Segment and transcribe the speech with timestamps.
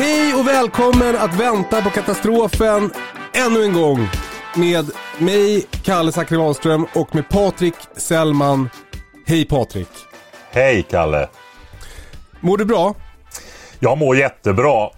[0.00, 2.90] Hej och välkommen att vänta på katastrofen
[3.32, 4.08] ännu en gång.
[4.56, 8.70] Med mig, Kalle Zackari Wahlström och med Patrik Sellman.
[9.26, 9.88] Hej Patrik.
[10.50, 11.28] Hej Kalle!
[12.40, 12.94] Mår du bra?
[13.80, 14.88] Jag mår jättebra.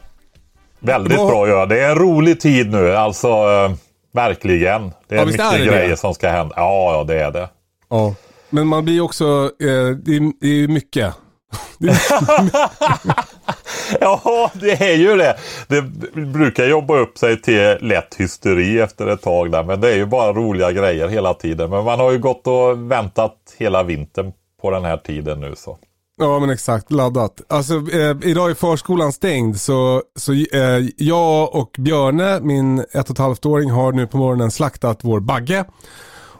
[0.80, 1.69] Väldigt Vad- bra gör jag.
[1.69, 3.73] Det är en rolig tid nu, alltså eh,
[4.14, 4.92] verkligen.
[5.08, 5.97] Det är Ja, mycket är det grejer det?
[5.97, 6.55] som ska hända.
[6.56, 7.48] Ja, ja, det är det.
[7.91, 8.14] Ja.
[8.50, 9.25] Men man blir också,
[9.61, 9.67] eh,
[10.05, 11.14] det, är, det är mycket.
[14.01, 15.37] Ja, det är ju det.
[15.69, 15.83] Det
[16.27, 19.65] brukar jobba upp sig till lätt hysteri efter ett tag där.
[19.65, 21.70] Men det är ju bara roliga grejer hela tiden.
[21.70, 24.33] Men man har ju gått och väntat hela vintern
[24.63, 25.79] på den här tiden nu så.
[26.17, 27.41] Ja men exakt, laddat.
[27.48, 33.11] Alltså eh, idag är förskolan stängd så, så eh, jag och Björne, min ett och
[33.11, 35.65] ett halvt åring har nu på morgonen slaktat vår bagge.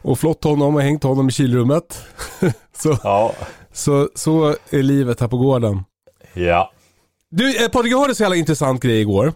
[0.05, 2.03] Och flott honom och hängt honom i kylrummet.
[2.77, 3.33] så, Ja,
[3.73, 5.85] så, så är livet här på gården.
[6.35, 6.73] ja.
[7.33, 9.33] Du eh, Patrik, jag hörde så jävla intressant grej igår.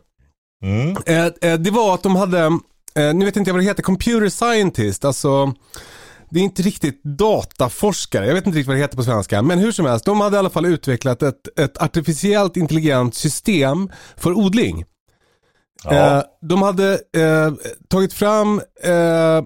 [0.63, 0.97] Mm.
[1.07, 2.45] Eh, eh, det var att de hade,
[2.95, 5.55] eh, nu vet inte jag vad det heter, computer scientist, alltså
[6.31, 9.59] det är inte riktigt dataforskare, jag vet inte riktigt vad det heter på svenska, men
[9.59, 14.33] hur som helst, de hade i alla fall utvecklat ett, ett artificiellt intelligent system för
[14.33, 14.85] odling.
[15.85, 16.19] ja.
[16.19, 17.53] Eh, de hade eh,
[17.89, 19.43] tagit fram eh,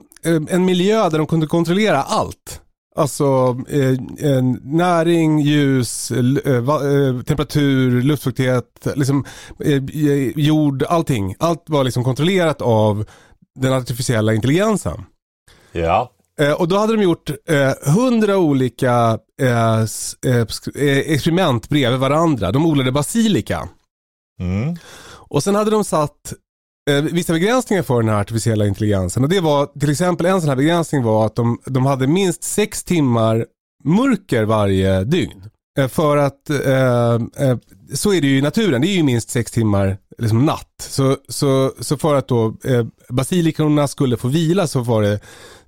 [0.48, 2.60] en miljö där de kunde kontrollera allt.
[2.96, 6.18] Alltså eh, näring, ljus, eh,
[6.54, 9.24] eh, temperatur, luftfuktighet, liksom,
[9.64, 11.34] eh, eh, jord, allting.
[11.38, 13.04] Allt var liksom kontrollerat av
[13.54, 15.04] den artificiella intelligensen.
[15.72, 16.10] ja.
[16.40, 17.30] Eh, och då hade de gjort
[17.96, 19.18] hundra olika
[21.06, 22.52] experiment bredvid varandra.
[22.52, 23.68] De odlade basilika.
[24.40, 24.76] Mm.
[25.28, 26.32] Och sen hade de satt
[26.90, 29.22] eh, vissa begränsningar för den här artificiella intelligensen.
[29.22, 32.44] Och det var till exempel en sån här begränsning var att de, de hade minst
[32.44, 33.46] sex timmar
[33.84, 35.50] mörker varje dygn.
[35.78, 37.56] Eh, för att eh, eh,
[37.94, 40.66] så är det ju i naturen, det är ju minst sex timmar liksom natt.
[40.78, 45.20] Så, så, så för att då eh, basilikorna skulle få vila så var det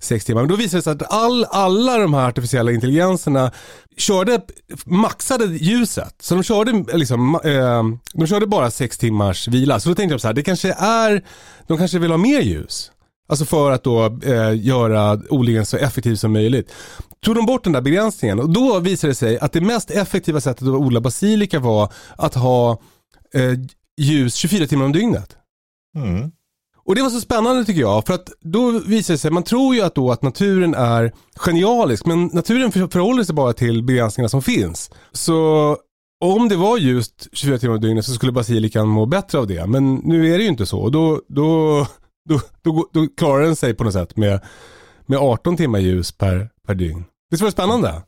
[0.03, 0.41] sex timmar.
[0.41, 3.51] Men då visade det sig att all, alla de här artificiella intelligenserna
[3.97, 4.41] körde,
[4.85, 6.15] maxade ljuset.
[6.19, 9.79] Så de körde, liksom, eh, de körde bara sex timmars vila.
[9.79, 11.25] Så då tänkte jag så här, det kanske är,
[11.67, 12.91] de kanske vill ha mer ljus.
[13.27, 16.71] Alltså för att då eh, göra odlingen så effektiv som möjligt.
[17.21, 20.41] Tog de bort den där begränsningen och då visade det sig att det mest effektiva
[20.41, 22.71] sättet att odla basilika var att ha
[23.33, 23.51] eh,
[23.97, 25.35] ljus 24 timmar om dygnet.
[25.95, 26.31] Mm.
[26.85, 29.75] Och det var så spännande tycker jag, för att då visar det sig, man tror
[29.75, 34.29] ju att då att naturen är genialisk, men naturen för- förhåller sig bara till begränsningarna
[34.29, 34.91] som finns.
[35.11, 35.77] Så
[36.25, 39.65] om det var just 24 timmar om dygnet så skulle basilikan må bättre av det,
[39.67, 40.89] men nu är det ju inte så.
[40.89, 41.79] Då, då,
[42.29, 44.39] då, då, då klarar den sig på något sätt med,
[45.05, 47.05] med 18 timmar ljus per, per dygn.
[47.31, 48.01] Visst var det spännande?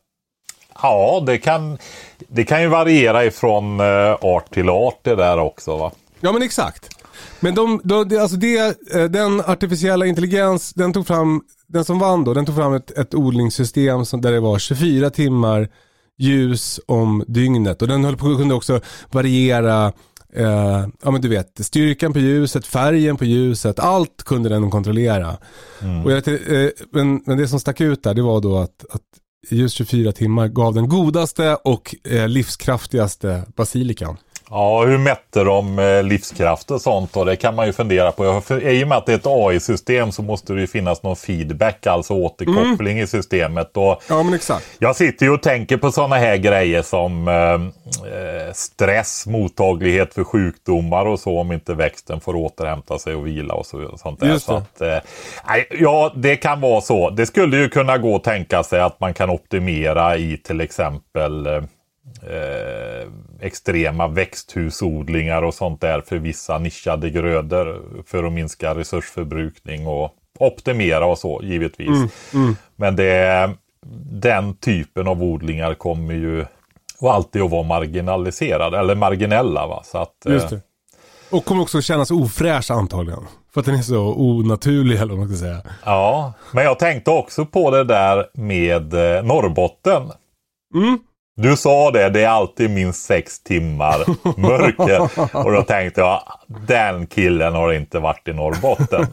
[0.82, 1.78] Ja, det kan,
[2.28, 5.92] det kan ju variera ifrån eh, art till art det där också va.
[6.20, 6.90] Ja men exakt.
[7.40, 12.24] Men de, de, alltså det, eh, den artificiella intelligens, den tog fram, den som vann
[12.24, 15.70] då, den tog fram ett, ett odlingssystem som, där det var 24 timmar
[16.18, 17.82] ljus om dygnet.
[17.82, 18.82] Och den höll på, kunde också
[19.12, 19.94] variera,
[20.34, 25.38] eh, ja men du vet, styrkan på ljuset, färgen på ljuset, allt kunde den kontrollera.
[26.06, 29.02] Och jag, eh, men, men det som stack ut där, det var då att, att
[29.50, 34.18] just 24 timmar gav den godaste och eh, livskraftigaste basilikan.
[34.50, 37.18] Ja, hur mätte de eh, livskraft och sånt?
[37.18, 38.42] Och det kan man ju fundera på.
[38.42, 41.16] För I och med att det är ett AI-system så måste det ju finnas någon
[41.16, 43.04] feedback, alltså återkoppling mm.
[43.04, 43.78] i systemet.
[43.78, 44.66] Och ja, men exakt.
[44.80, 50.24] Jag sitter ju och tänker på sådana här grejer som eh, eh, stress, mottaglighet för
[50.24, 54.38] sjukdomar och så om inte växten får återhämta sig och vila och så, sånt där.
[54.38, 54.98] Så att, eh,
[55.80, 57.10] ja, det kan vara så.
[57.10, 61.48] Det skulle ju kunna gå att tänka sig att man kan optimera i till exempel
[62.28, 63.08] eh, eh,
[63.40, 71.06] extrema växthusodlingar och sånt där för vissa nischade grödor för att minska resursförbrukning och optimera
[71.06, 71.88] och så givetvis.
[71.88, 72.56] Mm, mm.
[72.76, 73.50] Men det,
[74.12, 76.46] den typen av odlingar kommer ju
[77.02, 79.68] alltid att vara marginaliserade eller marginella.
[79.68, 79.84] Va?
[79.84, 80.62] Så att, Just det.
[81.30, 83.24] Och kommer också kännas ofräsch antagligen.
[83.54, 85.62] För att den är så onaturlig eller vad man ska säga.
[85.86, 90.12] Ja, men jag tänkte också på det där med eh, Norrbotten.
[90.76, 91.00] Mm.
[91.38, 94.06] Du sa det, det är alltid minst sex timmar
[94.42, 95.02] mörker.
[95.46, 96.24] Och då tänkte jag,
[96.68, 99.08] den killen har inte varit i Norrbotten.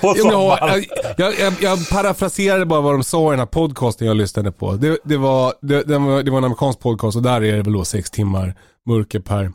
[0.00, 0.84] På sommaren.
[1.16, 4.72] Jag, jag, jag, parafraserade bara vad de sa i den här podcasten jag lyssnade på.
[4.72, 7.62] Det, det, var, det, det, var, det var en amerikansk podcast och där är det
[7.62, 8.54] väl då sex timmar
[8.86, 9.52] mörker per,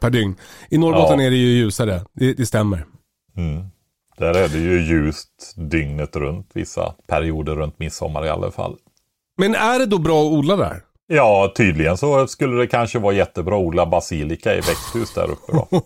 [0.00, 0.36] per dygn.
[0.70, 1.26] I Norrbotten ja.
[1.26, 2.84] är det ju ljusare, det, det stämmer.
[3.36, 3.64] Mm.
[4.18, 8.76] Där är det ju ljust dygnet runt, vissa perioder runt midsommar i alla fall.
[9.36, 10.82] Men är det då bra att odla där?
[11.06, 15.52] Ja, tydligen så skulle det kanske vara jättebra att odla basilika i växthus där uppe
[15.52, 15.84] då.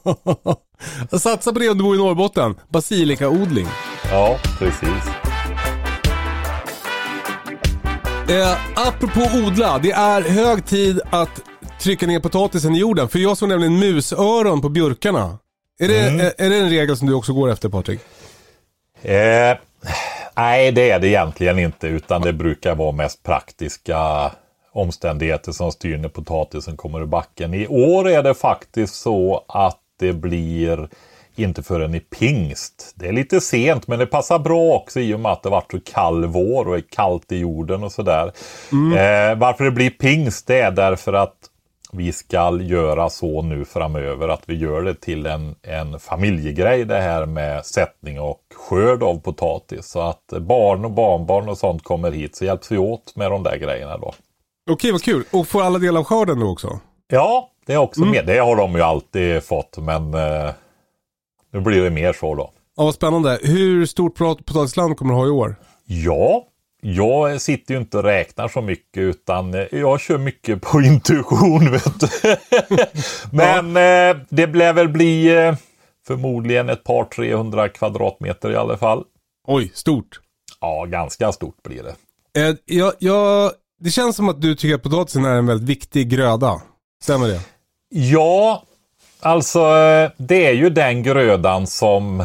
[1.19, 2.55] Satsa på det om du bor i Norrbotten.
[2.69, 3.67] Basilikaodling.
[4.11, 5.09] Ja, precis.
[8.31, 8.59] Eh,
[8.89, 11.41] apropå odla, det är hög tid att
[11.81, 13.09] trycka ner potatisen i jorden.
[13.09, 15.39] För jag såg nämligen musöron på björkarna.
[15.81, 16.21] Är det, mm.
[16.21, 18.01] är, är det en regel som du också går efter Patrik?
[19.03, 19.57] Eh,
[20.39, 24.31] Nej, det är det egentligen inte, utan det brukar vara mest praktiska
[24.73, 27.55] omständigheter som styr när potatisen kommer ur backen.
[27.55, 30.89] I år är det faktiskt så att det blir
[31.37, 32.93] inte förrän i pingst.
[32.95, 35.73] Det är lite sent men det passar bra också i och med att det varit
[35.73, 38.33] så kall vår och är kallt i jorden och sådär.
[38.73, 38.93] Mm.
[38.93, 41.37] Eh, varför det blir pingst det är därför att
[41.93, 47.01] vi ska göra så nu framöver att vi gör det till en, en familjegrej det
[47.01, 49.87] här med sättning och skörd av potatis.
[49.87, 53.43] Så att barn och barnbarn och sånt kommer hit så hjälps vi åt med de
[53.43, 54.15] där grejerna då.
[54.71, 55.25] Okej, vad kul.
[55.33, 56.81] Och får alla del av skörden då också?
[57.09, 58.13] Ja, det är också mm.
[58.13, 58.27] med.
[58.27, 60.51] Det har de ju alltid fått men eh,
[61.53, 62.51] nu blir det mer så då.
[62.77, 63.39] Ja, vad spännande.
[63.43, 65.57] Hur stort potatisland kommer du ha i år?
[65.85, 66.48] Ja,
[66.81, 71.71] jag sitter ju inte och räknar så mycket utan jag kör mycket på intuition.
[71.71, 72.09] Vet du.
[73.37, 74.11] Men ja.
[74.11, 75.55] eh, det blir väl bli eh,
[76.07, 79.05] förmodligen ett par 300 kvadratmeter i alla fall.
[79.47, 80.21] Oj, stort.
[80.61, 81.95] Ja, ganska stort blir det.
[82.49, 86.09] Eh, jag, jag, det känns som att du tycker att potatisen är en väldigt viktig
[86.09, 86.63] gröda.
[87.03, 87.41] Stämmer det?
[87.91, 88.63] Ja,
[89.21, 92.25] alltså eh, det är ju den grödan som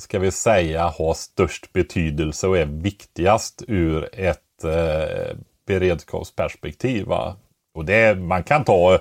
[0.00, 5.36] ska vi säga, har störst betydelse och är viktigast ur ett eh,
[5.66, 7.06] beredskapsperspektiv.
[7.06, 7.36] Va?
[7.74, 8.98] Och det, man kan ta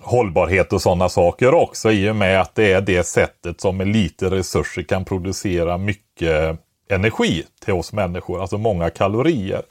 [0.00, 3.88] hållbarhet och sådana saker också i och med att det är det sättet som med
[3.88, 6.58] lite resurser kan producera mycket
[6.90, 9.62] energi till oss människor, alltså många kalorier.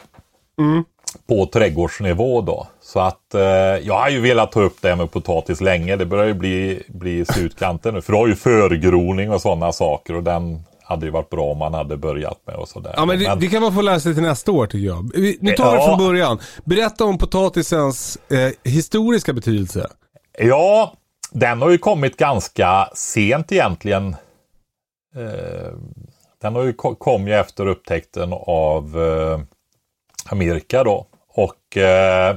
[0.60, 0.84] Mm
[1.28, 2.68] på trädgårdsnivå då.
[2.82, 3.42] Så att eh,
[3.84, 5.96] jag har ju velat ta upp det här med potatis länge.
[5.96, 8.02] Det börjar ju bli, bli slutkanten nu.
[8.02, 11.58] För du har ju förgroning och sådana saker och den hade ju varit bra om
[11.58, 12.94] man hade börjat med och sådär.
[12.98, 15.12] Ja men det, men det kan man få läsa till nästa år tycker jag.
[15.14, 15.86] Vi, nu tar vi ja.
[15.86, 16.40] från början.
[16.64, 19.88] Berätta om potatisens eh, historiska betydelse.
[20.40, 20.94] Ja,
[21.32, 24.16] den har ju kommit ganska sent egentligen.
[25.16, 25.74] Eh,
[26.42, 29.40] den har ju kom ju efter upptäckten av eh,
[30.30, 31.07] Amerika då.
[31.33, 32.36] Och eh,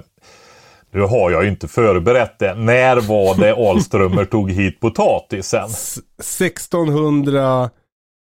[0.91, 2.55] nu har jag ju inte förberett det.
[2.55, 5.65] När var det Alströmer tog hit potatisen?
[5.65, 7.71] 1600...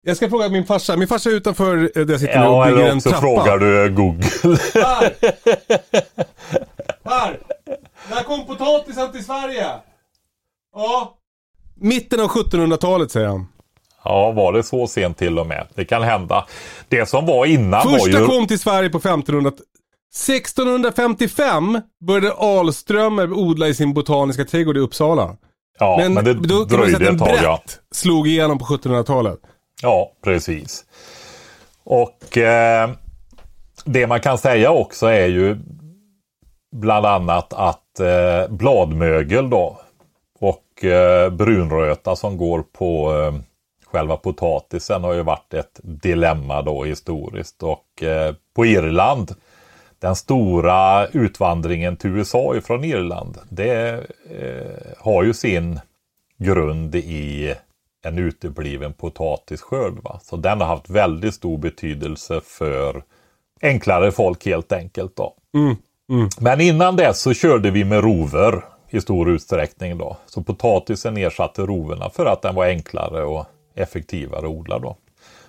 [0.02, 0.97] Jag ska fråga min farsa.
[0.97, 3.16] Min farsa är utanför eh, där jag sitter ja, och bygger en trappa.
[3.16, 4.59] Ja, eller också frågar du Google.
[4.75, 5.12] Här!
[7.04, 7.38] Här!
[8.11, 9.66] När kom potatisen till Sverige?
[10.75, 11.19] Ja.
[11.75, 13.49] Mitten av 1700-talet säger han.
[14.05, 15.67] Ja, var det så sent till och med?
[15.75, 16.47] Det kan hända.
[16.88, 18.26] Det som var innan Första var ju...
[18.26, 19.52] kom till Sverige på 1500
[20.14, 25.37] 1655 började Alströmer odla i sin botaniska trädgård i Uppsala.
[25.78, 27.61] Ja, men, men det då kan man säga att en brett ja.
[27.93, 29.38] slog igenom på 1700-talet.
[29.83, 30.85] Ja, precis.
[31.85, 32.90] Och eh,
[33.85, 35.57] det man kan säga också är ju
[36.76, 39.81] bland annat att eh, bladmögel då
[40.40, 43.35] och eh, brunröta som går på eh,
[43.90, 49.35] själva potatisen har ju varit ett dilemma då historiskt och eh, på Irland
[49.99, 53.38] den stora utvandringen till USA ifrån Irland.
[53.49, 55.80] Det eh, har ju sin
[56.38, 57.54] grund i
[58.02, 59.95] en utebliven potatisskörd.
[60.02, 60.21] Va?
[60.23, 63.02] Så den har haft väldigt stor betydelse för
[63.62, 65.16] enklare folk helt enkelt.
[65.16, 65.35] Då.
[65.54, 65.76] Mm,
[66.11, 66.28] mm.
[66.40, 69.99] Men innan dess så körde vi med rover i stor utsträckning.
[69.99, 70.16] Då.
[70.26, 73.47] Så potatisen ersatte roverna för att den var enklare och
[73.82, 74.78] effektivare odla.
[74.78, 74.97] Då.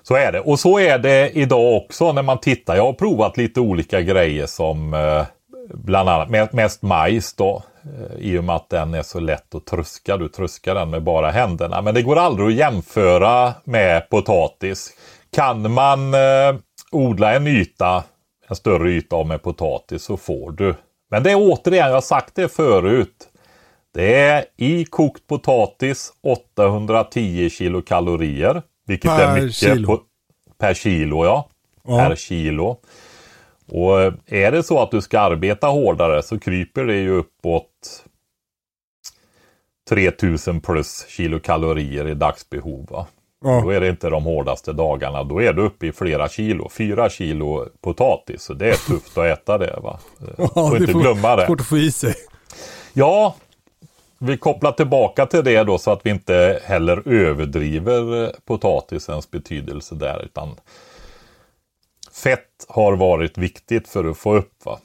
[0.04, 0.40] Så är det.
[0.40, 2.76] Och så är det idag också när man tittar.
[2.76, 5.26] Jag har provat lite olika grejer som eh,
[5.74, 7.64] bland annat mest majs då.
[7.84, 10.18] Eh, I och med att den är så lätt att tröska.
[10.18, 11.82] Du tröskar den med bara händerna.
[11.82, 14.90] Men det går aldrig att jämföra med potatis.
[15.36, 16.56] Kan man eh,
[16.92, 18.04] odla en yta,
[18.50, 20.76] en större yta med potatis så får du.
[21.12, 23.29] Men det är återigen, jag har sagt det förut.
[23.94, 28.62] Det är i kokt potatis 810 kilokalorier.
[28.88, 29.88] Vilket Per är mycket kilo.
[29.88, 30.02] På,
[30.58, 31.26] per kilo.
[31.26, 31.50] Ja.
[31.88, 31.98] Ja.
[31.98, 32.78] Per kilo.
[33.72, 38.04] Och eh, är det så att du ska arbeta hårdare så kryper det ju uppåt
[39.90, 42.88] 3000 plus kilokalorier i dagsbehov.
[42.90, 43.08] Va?
[43.44, 43.62] Ja.
[43.64, 45.24] Då är det inte de hårdaste dagarna.
[45.24, 46.70] Då är du uppe i flera kilo.
[46.70, 48.42] Fyra kilo potatis.
[48.44, 49.80] Så det är tufft att äta det.
[49.84, 50.00] Va?
[50.54, 51.46] Får det inte får- glömma det.
[51.46, 52.14] Svårt att få i sig.
[52.94, 53.36] Ja,
[54.20, 59.96] vi kopplar tillbaka till det då så att vi inte heller överdriver eh, potatisens betydelse
[59.96, 60.26] där.
[60.26, 60.56] Utan
[62.12, 64.80] fett har varit viktigt för att få upp va?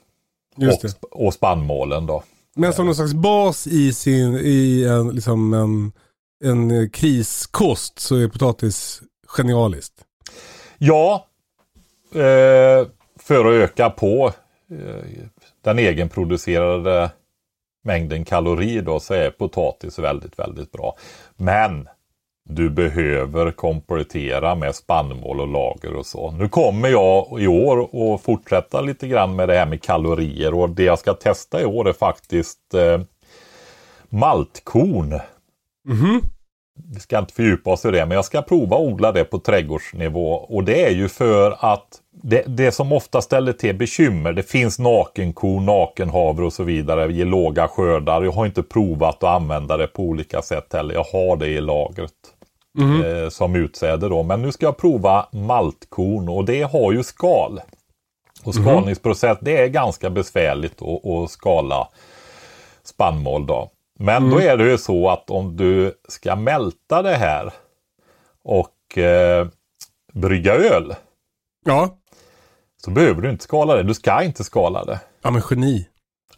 [0.57, 1.07] Just och, det.
[1.11, 2.23] och spannmålen då.
[2.57, 5.93] Men som någon slags bas i sin, i en, liksom en,
[6.45, 9.95] en kriskost så är potatis genialiskt.
[10.79, 11.27] Ja,
[12.13, 12.87] eh,
[13.19, 14.33] för att öka på
[14.71, 15.25] eh,
[15.63, 17.11] den egenproducerade
[17.85, 20.97] mängden kalorier då så är potatis väldigt, väldigt bra.
[21.37, 21.89] Men
[22.49, 26.31] du behöver komplettera med spannmål och lager och så.
[26.31, 30.71] Nu kommer jag i år att fortsätta lite grann med det här med kalorier och
[30.71, 33.01] det jag ska testa i år är faktiskt eh,
[34.09, 35.21] maltkorn.
[35.85, 36.21] Mhm.
[36.77, 39.39] Vi ska inte fördjupa oss i det, men jag ska prova att odla det på
[39.39, 40.33] trädgårdsnivå.
[40.33, 44.79] Och det är ju för att det, det som ofta ställer till bekymmer, det finns
[44.79, 48.23] nakenkorn, nakenhavre och så vidare, ger låga skördar.
[48.23, 50.95] Jag har inte provat att använda det på olika sätt heller.
[50.95, 52.13] Jag har det i lagret
[53.05, 54.23] eh, som utsäde då.
[54.23, 57.61] Men nu ska jag prova maltkorn och det har ju skal.
[58.45, 61.89] Och skalningsprocess, det är ganska besvärligt att, att skala
[62.85, 63.71] spannmål då.
[63.99, 67.53] Men då är det ju så att om du ska mälta det här
[68.43, 69.47] och eh,
[70.13, 70.95] brygga öl
[71.65, 71.99] Ja.
[72.85, 73.83] så behöver du inte skala det.
[73.83, 75.01] Du ska inte skala det.
[75.23, 75.89] Ja men geni.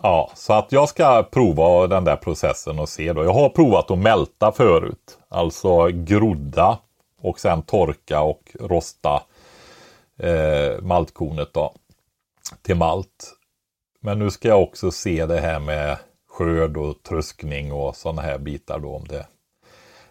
[0.02, 3.24] Ja, så att jag ska prova den där processen och se då.
[3.24, 5.18] Jag har provat att mälta förut.
[5.28, 6.78] Alltså grodda
[7.20, 9.22] och sen torka och rosta
[10.18, 11.74] eh, maltkornet då.
[12.62, 13.32] Till malt.
[14.00, 15.96] Men nu ska jag också se det här med
[16.36, 19.26] skörd och tröskning och sådana här bitar då om det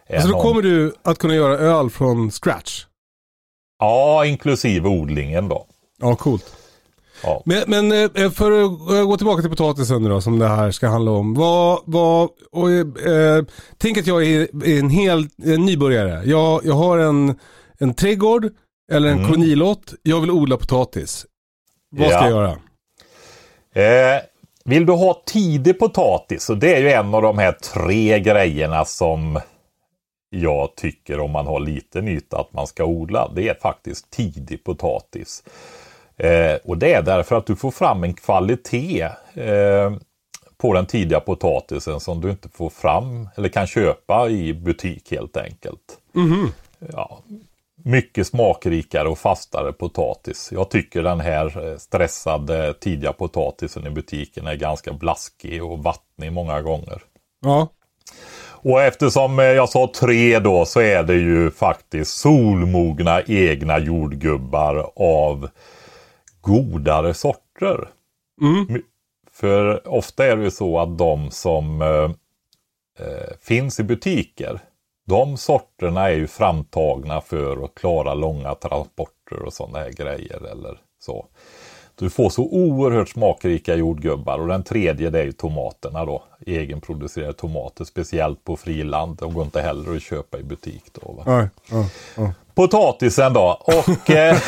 [0.08, 2.86] är Alltså då någon- kommer du att kunna göra öl från scratch.
[3.80, 5.68] Ja, inklusive odlingen då.
[5.98, 6.56] Ja, coolt.
[7.24, 7.42] Ja.
[7.46, 10.72] Men, men eh, för att eh, gå tillbaka till potatisen nu då, som det här
[10.72, 11.34] ska handla om.
[11.34, 13.44] Vad, vad, och, eh,
[13.78, 16.22] tänk att jag är en hel en nybörjare.
[16.26, 17.40] Jag, jag har en,
[17.80, 18.50] en trädgård
[18.92, 19.28] eller en Mm.
[19.28, 19.94] kolonilott.
[20.04, 21.26] Jag vill odla potatis.
[21.92, 22.30] Vad ska Ja.
[22.30, 22.52] jag göra?
[23.76, 24.22] Eh,
[24.66, 28.86] vill du ha tidig potatis, så det är ju en av de här tre grejerna
[28.86, 29.40] som
[30.30, 33.32] jag tycker om man har liten yta att man ska odla.
[33.36, 35.44] Det är faktiskt tidig potatis.
[36.18, 39.94] Eh, och det är därför att du får fram en kvalitet eh,
[40.58, 45.38] på den tidiga potatisen som du inte får fram eller kan köpa i butik helt
[45.38, 46.00] enkelt.
[46.92, 47.20] Ja,
[47.86, 50.50] mycket smakrikare och fastare potatis.
[50.52, 56.34] Jag tycker den här eh, stressade tidiga potatisen i butiken är ganska blaskig och vattnig
[56.34, 57.02] många gånger.
[57.42, 57.68] Ja,
[58.66, 64.92] Och eftersom eh, jag sa tre då så är det ju faktiskt solmogna egna jordgubbar
[64.96, 65.50] av
[66.42, 67.90] godare sorter.
[68.42, 68.82] Mm.
[69.32, 72.12] För ofta är det ju så att de som eh,
[73.08, 74.60] eh, finns i butiker,
[75.06, 80.78] de sorterna är ju framtagna för att klara långa transporter och sådana här grejer eller
[81.00, 81.26] så.
[82.00, 86.24] Du får så oerhört smakrika jordgubbar och den tredje det är ju tomaterna då.
[86.46, 89.18] Egenproducerade tomater, speciellt på friland.
[89.18, 91.12] De går inte heller att köpa i butik då.
[91.12, 91.50] Va?
[91.72, 91.86] ja,
[92.18, 92.32] ja.
[92.56, 93.62] Potatisen då.
[93.64, 94.38] Och eh,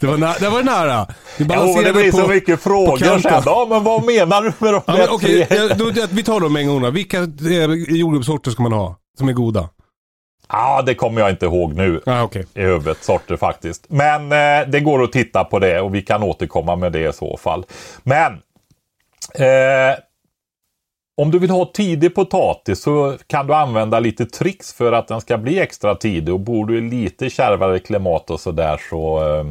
[0.00, 1.06] Det, var nä- det var nära.
[1.38, 3.42] Vi jo, det blir på, så mycket frågor sen.
[3.46, 5.46] Ja, men vad menar du med de Ja, men, tre?
[5.50, 6.90] ja, då, vi tar dem en gång då.
[6.90, 9.68] Vilka eh, jordgubbssorter ska man ha som är goda?
[10.48, 12.44] Ja, det kommer jag inte ihåg nu Ah, okay.
[12.54, 13.86] i huvudet, sorter faktiskt.
[13.88, 17.12] Men eh, det går att titta på det och vi kan återkomma med det i
[17.12, 17.64] så fall.
[18.02, 18.32] Men
[19.34, 19.98] eh,
[21.16, 25.20] om du vill ha tidig potatis så kan du använda lite tricks för att den
[25.20, 26.34] ska bli extra tidig.
[26.34, 29.44] Och bor du i lite kärvare klimat och sådär så eh,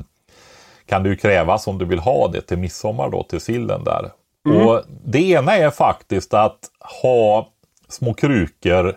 [0.85, 4.11] kan du krävas om du vill ha det till midsommar då till sillen där.
[4.49, 4.67] Mm.
[4.67, 6.59] Och Det ena är faktiskt att
[7.01, 7.49] ha
[7.89, 8.95] små krukor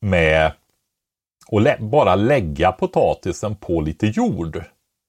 [0.00, 0.52] med
[1.48, 4.64] och lä bara lägga potatisen på lite jord.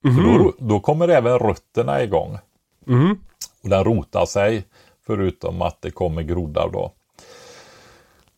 [0.06, 0.24] Mm.
[0.24, 2.38] Då, då, kommer även rötterna igång.
[2.88, 3.18] Mm.
[3.64, 4.64] Och den rotar sig
[5.06, 6.92] förutom att det kommer groddar då.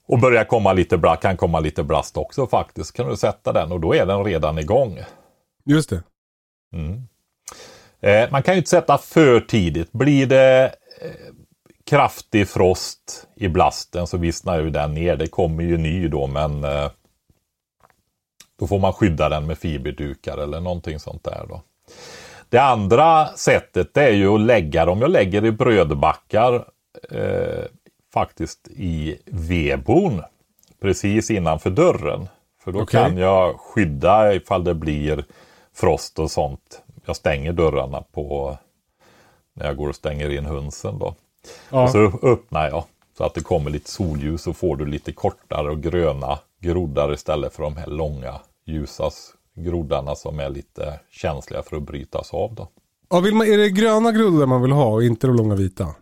[0.08, 2.96] Och börjar komma lite blast, kan komma lite blast också faktiskt.
[2.96, 5.00] Kan du sätta den och då är den redan igång.
[5.66, 6.04] Just det.
[6.74, 7.08] Mm.
[8.02, 9.92] Eh, man kan ju inte sätta för tidigt.
[9.92, 10.76] Blir det
[11.94, 15.16] kraftig frost i blasten så vissnar ju den ner.
[15.16, 16.92] Det kommer ju ny då men eh,
[18.60, 21.62] då får man skydda den med fiberdukar eller någonting sånt där då.
[22.50, 25.02] Det andra sättet är ju att lägga dem.
[25.02, 26.54] Jag lägger i brödbackar
[27.12, 27.66] eh,
[28.14, 30.22] faktiskt i vedbon
[30.82, 32.28] precis innanför dörren.
[32.64, 33.04] För då okay.
[33.04, 35.26] kan jag skydda ifall det blir
[35.74, 36.82] frost och sånt.
[37.06, 38.58] Jag stänger dörrarna på
[39.54, 41.16] när jag går och stänger in hönsen då.
[41.70, 41.84] Ja.
[41.84, 42.84] Och så öppnar jag
[43.18, 47.54] så att det kommer lite solljus och får du lite kortare och gröna groddar istället
[47.54, 49.12] för de här långa ljusa
[49.56, 52.56] groddarna som är lite känsliga för att brytas av.
[52.56, 52.68] Då.
[53.10, 55.96] Ja, vill man, är det gröna groddar man vill ha och inte de långa vita?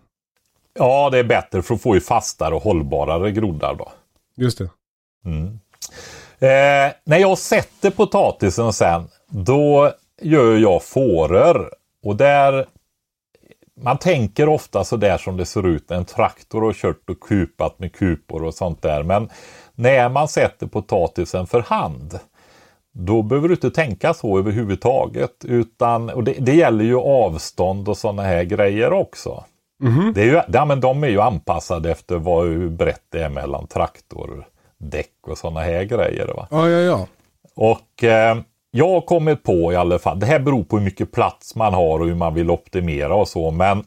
[0.73, 3.91] Ja, det är bättre för att få ju fastare och hållbarare groddar då.
[4.35, 4.69] Just det.
[5.25, 5.59] Mm.
[6.39, 11.73] Eh, när jag sätter potatisen sen, då gör jag fåror.
[12.03, 12.65] Och där
[13.81, 17.19] man tänker ofta så där som det ser ut när en traktor har kört och
[17.19, 19.03] kupat med kupor och sånt där.
[19.03, 19.29] Men
[19.75, 22.19] när man sätter potatisen för hand
[22.93, 25.45] då behöver du inte tänka så överhuvudtaget.
[25.45, 29.43] Utan, och det, det gäller ju avstånd och sådana här grejer också.
[29.83, 30.13] Mm.
[30.13, 33.29] Det är ju, ja, men de är ju anpassade efter vad, hur brett det är
[33.29, 36.27] mellan traktordäck och sådana här grejer.
[36.27, 36.47] Va?
[36.51, 37.07] Ja, ja, ja.
[37.55, 38.37] Och eh,
[38.71, 41.73] jag har kommit på i alla fall, det här beror på hur mycket plats man
[41.73, 43.51] har och hur man vill optimera och så.
[43.51, 43.83] Men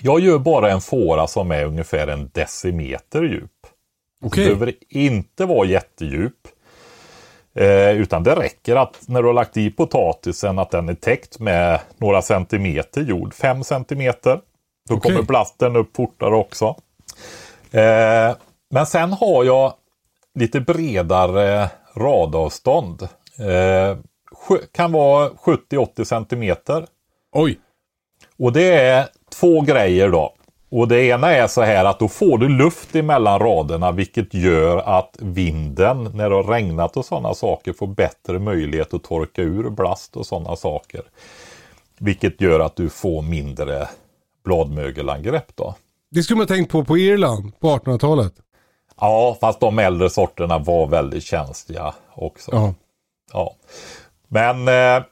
[0.00, 3.50] jag gör bara en fåra som är ungefär en decimeter djup.
[4.24, 4.44] Okay.
[4.44, 6.48] Det behöver inte vara jättedjup.
[7.54, 11.38] Eh, utan det räcker att när du har lagt i potatisen att den är täckt
[11.38, 13.34] med några centimeter jord.
[13.34, 14.40] Fem centimeter.
[14.88, 15.12] Då okay.
[15.12, 16.76] kommer blasten upp fortare också.
[17.70, 18.36] Eh,
[18.70, 19.72] men sen har jag
[20.34, 23.08] lite bredare radavstånd.
[23.38, 23.96] Eh,
[24.72, 26.86] kan vara 70-80 centimeter.
[27.32, 27.58] Oj!
[28.38, 29.06] Och det är
[29.40, 30.34] två grejer då.
[30.70, 34.78] Och det ena är så här att då får du luft emellan raderna vilket gör
[34.78, 39.70] att vinden när det har regnat och sådana saker får bättre möjlighet att torka ur
[39.70, 41.02] blast och sådana saker.
[41.98, 43.88] Vilket gör att du får mindre
[44.44, 45.74] bladmögelangrepp då.
[46.10, 48.32] Det skulle man tänkt på på Irland på 1800-talet.
[49.00, 52.50] Ja, fast de äldre sorterna var väldigt känsliga också.
[52.54, 52.74] Ja.
[53.32, 53.54] Ja.
[54.28, 55.02] Men eh,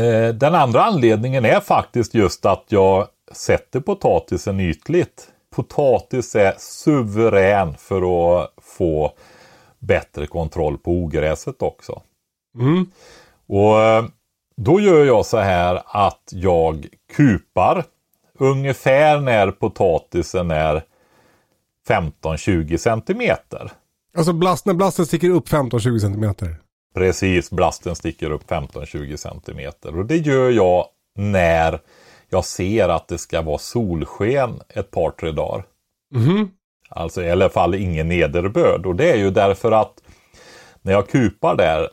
[0.00, 5.28] eh den andra anledningen är faktiskt just att jag sätter potatisen ytligt.
[5.50, 7.96] Potatis är suverän för
[8.40, 9.12] att få
[9.78, 12.02] bättre kontroll på ogräset också.
[12.58, 12.90] Mm.
[13.46, 14.04] Och eh,
[14.56, 17.84] Då gör jag så här att jag kupar
[18.38, 20.84] ungefär när potatisen är
[21.88, 23.72] 15-20 centimeter.
[24.16, 26.56] Alltså blast, när blasten sticker upp 15-20 centimeter?
[26.94, 29.98] Precis, blasten sticker upp 15-20 centimeter.
[29.98, 31.80] Och det gör jag när
[32.28, 35.64] jag ser att det ska vara solsken ett par, tre dagar.
[36.14, 36.48] Mm.
[36.88, 38.86] Alltså i alla fall ingen nederbörd.
[38.86, 40.02] Och det är ju därför att
[40.82, 41.88] när jag kupar där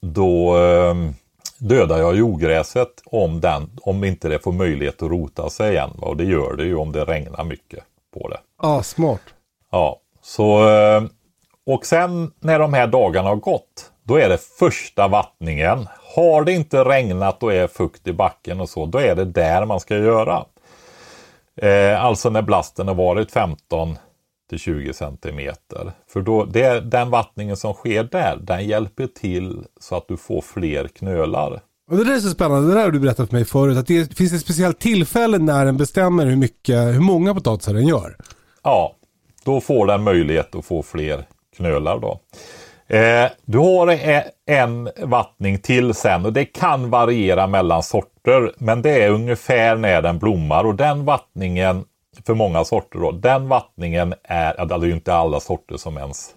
[0.00, 0.94] då eh,
[1.58, 5.90] dödar jag ogräset om, den, om inte det får möjlighet att rota sig igen.
[5.98, 8.38] Och det gör det ju om det regnar mycket på det.
[8.62, 9.20] Ja, ah, smart.
[9.70, 11.02] Ja, så eh,
[11.66, 15.88] och sen när de här dagarna har gått då är det första vattningen.
[16.16, 19.66] Har det inte regnat och är fukt i backen och så, då är det där
[19.66, 20.44] man ska göra.
[21.62, 23.98] Eh, alltså när blasten har varit 15
[24.48, 25.92] till 20 centimeter.
[26.08, 30.40] För då, det, den vattningen som sker där, den hjälper till så att du får
[30.40, 31.60] fler knölar.
[31.90, 33.78] Och det där är så spännande, det där har du berättat för mig förut.
[33.78, 37.86] Att det finns ett speciellt tillfälle när den bestämmer hur, mycket, hur många potatisar den
[37.86, 38.16] gör.
[38.62, 38.96] Ja,
[39.44, 42.20] då får den möjlighet att få fler knölar då.
[42.88, 48.52] Eh, du har e- en vattning till sen och det kan variera mellan sorter.
[48.58, 51.84] Men det är ungefär när den blommar och den vattningen
[52.26, 56.34] för många sorter då, den vattningen är, det är ju inte alla sorter som ens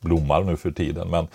[0.00, 1.08] blommar nu för tiden.
[1.10, 1.28] Men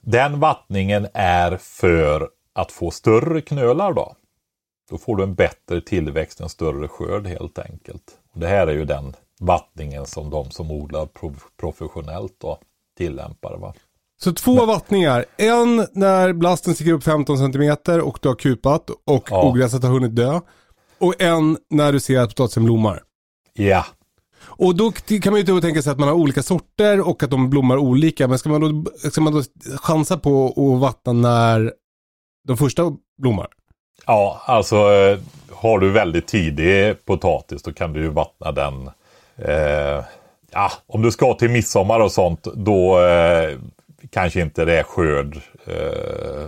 [0.00, 4.14] Den vattningen är för att få större knölar då.
[4.90, 8.02] Då får du en bättre tillväxt, en större skörd helt enkelt.
[8.34, 11.08] Och det här är ju den vattningen som de som odlar
[11.56, 12.58] professionellt då
[12.96, 13.58] tillämpar.
[13.58, 13.74] Va?
[14.20, 15.24] Så två vattningar.
[15.36, 19.42] En när blasten sticker upp 15 cm och du har kupat och ja.
[19.42, 20.40] ogräset har hunnit dö.
[20.98, 23.02] Och en när du ser att potatisen blommar.
[23.52, 23.86] Ja.
[24.42, 27.30] Och då kan man ju då tänka sig att man har olika sorter och att
[27.30, 28.28] de blommar olika.
[28.28, 29.42] Men ska man då, ska man då
[29.76, 31.72] chansa på att vattna när
[32.46, 32.82] de första
[33.18, 33.48] blommar?
[34.06, 35.18] Ja, alltså eh,
[35.50, 38.90] har du väldigt tidig potatis då kan du ju vattna den.
[39.36, 40.04] Eh,
[40.54, 43.58] ja, om du ska till midsommar och sånt då eh,
[44.10, 46.46] kanske inte det är skörd eh,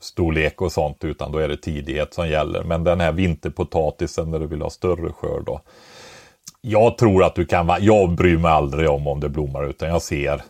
[0.00, 2.64] storlek och sånt utan då är det tidighet som gäller.
[2.64, 5.60] Men den här vinterpotatisen när du vill ha större skörd då.
[6.60, 10.02] Jag tror att du kan, jag bryr mig aldrig om om det blommar utan jag
[10.02, 10.42] ser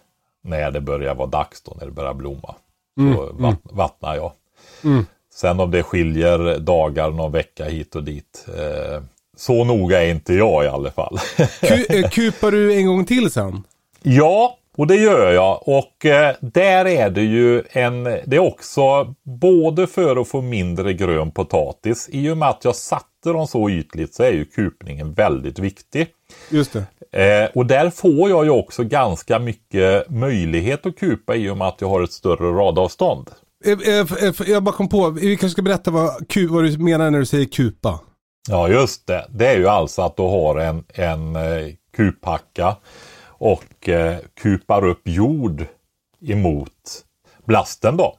[0.43, 2.55] när det börjar vara dags då, när det börjar blomma.
[2.99, 3.55] Mm, så mm.
[3.63, 4.33] vattnar jag.
[4.85, 5.07] Mm.
[5.35, 8.47] Sen om det skiljer dagar, någon vecka hit och dit.
[8.49, 9.03] Eh,
[9.43, 11.19] så noga är inte jag i alla fall.
[11.61, 13.65] Eh, kupar du en gång till sen?
[14.03, 15.69] Ja, och det gör jag.
[15.69, 20.93] Och eh, där är det ju en, det är också både för att få mindre
[20.93, 22.09] grön potatis.
[22.13, 26.07] I och med att jag satte dem så ytligt så är ju kupningen väldigt viktig.
[26.51, 26.85] Just det.
[27.23, 31.69] Eh, och där får jag ju också ganska mycket möjlighet att kupa i och med
[31.69, 33.31] att jag har ett större radavstånd.
[33.65, 36.11] Eh, eh, jag bara kom på, vi kanske ska berätta vad,
[36.49, 38.01] vad du menar när du säger kupa.
[38.49, 41.37] Ja just det, det är ju alltså att du har en, en
[41.97, 42.77] kuphacka
[43.27, 45.67] och eh, kupar upp jord
[46.27, 47.05] emot
[47.47, 48.17] blasten då.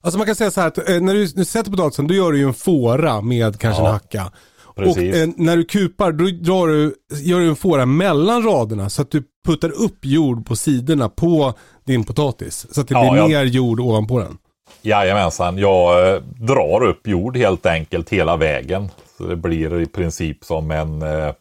[0.00, 2.32] Alltså man kan säga så här att när du, när du sätter potatisen då gör
[2.32, 4.32] du ju en fåra med kanske ja, en hacka.
[4.76, 5.14] Precis.
[5.14, 9.02] Och eh, när du kupar då drar du, gör du en fåra mellan raderna så
[9.02, 12.66] att du puttar upp jord på sidorna på din potatis.
[12.70, 13.28] Så att det ja, blir ja.
[13.28, 14.38] mer jord ovanpå den.
[14.82, 18.88] Jajamensan, jag eh, drar upp jord helt enkelt hela vägen.
[19.16, 21.32] Så det blir i princip som en eh,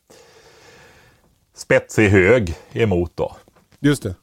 [1.55, 3.35] spetsig hög emot då.
[3.79, 4.15] Just det.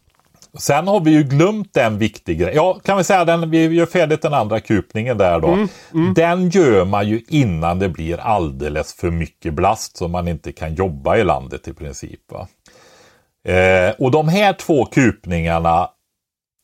[0.58, 2.52] Sen har vi ju glömt en viktig grej.
[2.54, 5.48] Ja, kan vi säga den, vi gör färdigt den andra kupningen där då.
[5.48, 6.14] Mm, mm.
[6.14, 10.74] Den gör man ju innan det blir alldeles för mycket blast så man inte kan
[10.74, 12.20] jobba i landet i princip.
[13.44, 15.88] Eh, och de här två kupningarna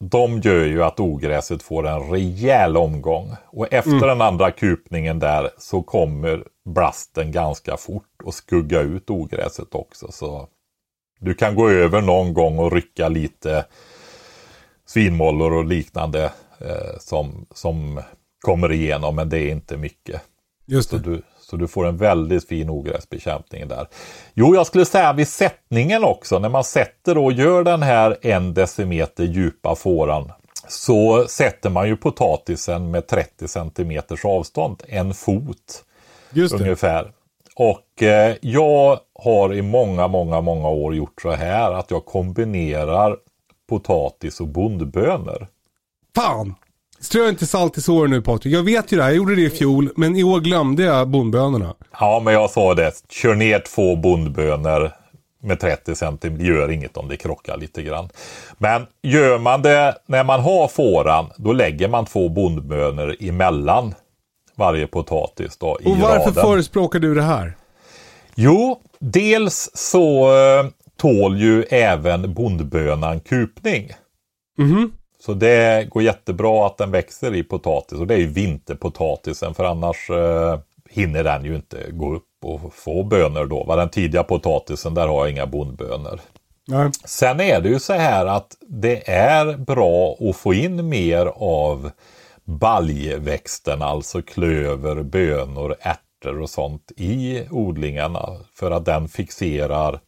[0.04, 3.36] de gör ju att ogräset får en rejäl omgång.
[3.46, 4.08] Och efter mm.
[4.08, 10.12] den andra kupningen där så kommer blasten ganska fort och skugga ut ogräset också.
[10.12, 10.48] Så
[11.20, 13.64] du kan gå över någon gång och rycka lite
[14.86, 16.24] svinmollor och liknande
[16.60, 18.02] eh, som, som
[18.40, 20.22] kommer igenom men det är inte mycket.
[20.66, 20.96] Just det.
[20.96, 23.86] Så du, så du får en väldigt fin ogräsbekämpning där.
[24.34, 28.54] Jo, jag skulle säga vid sättningen också, när man sätter och gör den här en
[28.54, 30.32] decimeter djupa fåran
[30.68, 35.84] så sätter man ju potatisen med 30 centimeters avstånd, en fot
[36.52, 37.12] ungefär.
[37.54, 43.16] Och eh, jag har i många, många, många år gjort så här att jag kombinerar
[43.68, 45.46] potatis och bondbönor.
[46.14, 46.54] Fan!
[47.00, 48.54] Strö inte salt i såren nu Patrik.
[48.54, 51.08] Jag vet ju det här, jag gjorde det i fjol, men i år glömde jag
[51.08, 51.74] bondbönorna.
[52.00, 52.92] Ja, men jag sa det.
[53.08, 54.92] Kör ner två bondbönor
[55.42, 56.40] med 30 cm.
[56.40, 58.08] Gör inget om det krockar lite grann.
[58.58, 63.94] Men gör man det när man har fåran, då lägger man två bondbönor emellan
[64.56, 65.56] varje potatis.
[65.56, 66.34] Då, Och varför raden.
[66.44, 67.52] förespråkar du det här?
[68.34, 73.90] Jo, dels så eh, tål ju även bondbönan kupning.
[74.58, 74.90] Mm -hmm.
[75.20, 79.64] Så det går jättebra att den växer i potatis och det är ju vinterpotatisen för
[79.64, 83.64] annars eh, hinner den ju inte gå upp och få bönor då.
[83.64, 83.76] Va?
[83.76, 86.20] Den tidiga potatisen där har jag inga bondbönor.
[86.66, 86.90] Nej.
[87.04, 91.90] Sen är det ju så här att det är bra att få in mer av
[92.44, 100.00] baljväxten, alltså klöver, bönor, ärtor och sånt i odlingarna för att den fixerar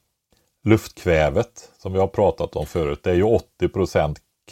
[0.64, 3.00] luftkvävet som vi har pratat om förut.
[3.02, 3.68] Det är ju 80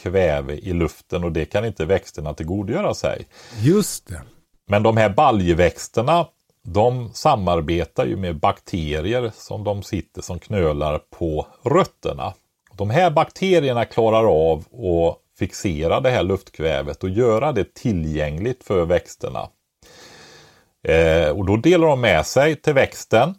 [0.01, 3.27] kväve i luften och det kan inte växterna tillgodogöra sig.
[3.59, 4.21] Just det.
[4.67, 6.25] Men de här baljväxterna
[6.63, 12.33] de samarbetar ju med bakterier som de sitter som knölar på rötterna.
[12.73, 18.85] De här bakterierna klarar av att fixera det här luftkvävet och göra det tillgängligt för
[18.85, 19.49] växterna.
[20.83, 23.35] Eh, och då delar de med sig till växten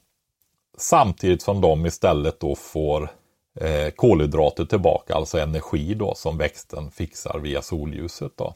[0.79, 3.11] samtidigt som de istället då får
[3.61, 8.33] eh, kolhydrater tillbaka, alltså energi då som växten fixar via solljuset.
[8.37, 8.55] Då.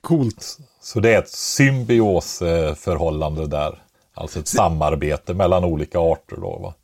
[0.00, 0.58] Coolt.
[0.80, 3.82] Så det är ett symbiosförhållande där.
[4.14, 6.36] Alltså ett samarbete mellan olika arter.
[6.36, 6.74] Då, va?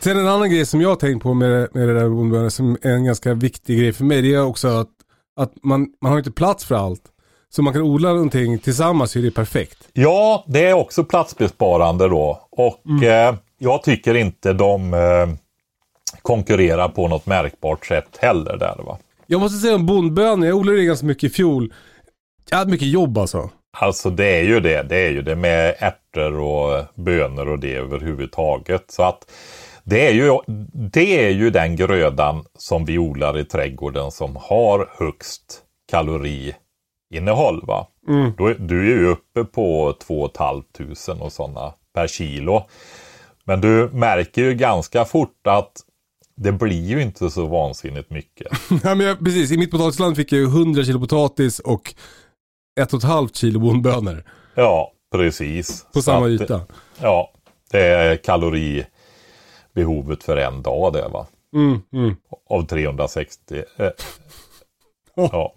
[0.00, 2.90] Sen en annan grej som jag har tänkt på med, med det där som är
[2.90, 4.22] en ganska viktig grej för mig.
[4.22, 4.88] Det är också att
[5.36, 7.02] Att man, man har inte plats för allt.
[7.48, 9.88] Så man kan odla någonting tillsammans så är det perfekt.
[9.92, 12.48] Ja, det är också platsbesparande då.
[12.50, 15.26] Och eh, jag tycker inte de eh,
[16.22, 18.98] konkurrerar på något märkbart sätt heller där va.
[19.26, 21.72] Jag måste säga om bondbönor, jag odlade det ganska mycket i fjol.
[22.50, 23.50] Jag hade mycket jobb alltså.
[23.78, 24.82] Alltså det är ju det.
[24.82, 28.90] Det är ju det med ärtor och bönor och det överhuvudtaget.
[28.90, 29.30] Så att
[29.84, 30.38] det är ju,
[30.72, 37.64] det är ju den grödan som vi odlar i trädgården som har högst kaloriinnehåll.
[37.66, 37.86] Va?
[38.08, 38.32] Mm.
[38.38, 42.62] Då, du är ju uppe på 2 500 och sådana per kilo.
[43.44, 45.72] Men du märker ju ganska fort att
[46.36, 48.46] det blir ju inte så vansinnigt mycket.
[48.84, 51.94] Ja, men jag, precis, i mitt potatisland fick jag ju 100 kilo potatis och
[52.80, 54.24] ett och ett halvt kilo bondbönor.
[54.54, 55.86] Ja, precis.
[55.94, 56.60] På samma att- yta.
[57.00, 57.32] Ja,
[57.70, 61.26] det är kaloribehovet för en dag det va.
[61.54, 62.16] Mm, mm.
[62.50, 63.62] Av 360.
[63.76, 63.90] Eh,
[65.32, 65.54] ja.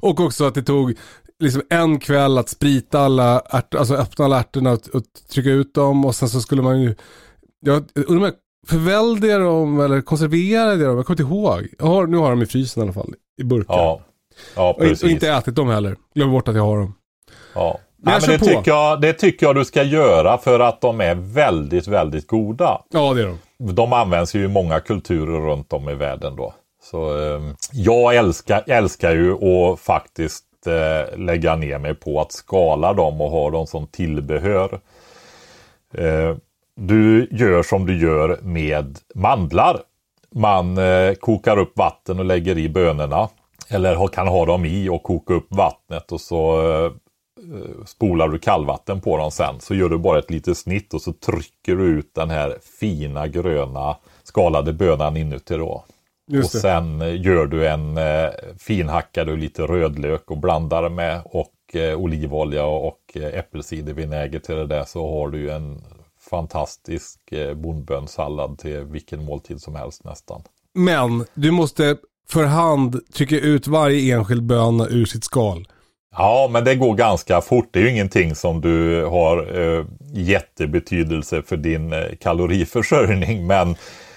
[0.00, 0.94] Och också att det tog
[1.38, 5.74] liksom en kväll att sprita alla ärtor, alltså öppna alla ärtorna och, och trycka ut
[5.74, 6.94] dem och sen så skulle man ju,
[7.60, 8.34] jag undrar om jag
[8.68, 11.68] förvällde jag dem eller konserverade dem, jag kommer inte ihåg.
[11.78, 13.74] Har, nu har dem i frysen i alla fall, i burkar.
[13.74, 14.00] Ja,
[14.56, 15.02] ja precis.
[15.02, 16.94] och inte ätit dem heller, glöm bort att jag har dem.
[17.54, 17.78] ja.
[17.98, 20.80] Men Nej, jag men det, tycker jag, det tycker jag du ska göra för att
[20.80, 22.82] de är väldigt, väldigt goda.
[22.90, 23.26] Ja det är
[23.58, 23.74] de.
[23.74, 26.54] De används ju i många kulturer runt om i världen då.
[26.82, 27.40] Så eh,
[27.72, 33.30] jag älskar, älskar ju att faktiskt eh, lägga ner mig på att skala dem och
[33.30, 34.80] ha dem som tillbehör.
[35.94, 36.36] Eh,
[36.76, 39.80] du gör som du gör med mandlar.
[40.34, 43.28] Man eh, kokar upp vatten och lägger i bönorna.
[43.68, 46.92] Eller kan ha dem i och koka upp vattnet och så eh,
[47.86, 49.60] spolar du kallvatten på dem sen.
[49.60, 53.26] Så gör du bara ett litet snitt och så trycker du ut den här fina
[53.26, 55.84] gröna skalade bönan inuti då.
[56.32, 56.60] Just och det.
[56.60, 61.98] sen eh, gör du en eh, finhackar du lite rödlök och blandar med och eh,
[61.98, 65.82] olivolja och eh, äppelcidervinäger till det där så har du ju en
[66.30, 70.42] fantastisk eh, bondbönssallad till vilken måltid som helst nästan.
[70.74, 71.96] Men du måste
[72.28, 75.66] för hand trycka ut varje enskild böna ur sitt skal.
[76.16, 77.68] Ja, men det går ganska fort.
[77.72, 83.76] Det är ju ingenting som du har eh, jättebetydelse för din eh, kaloriförsörjning, men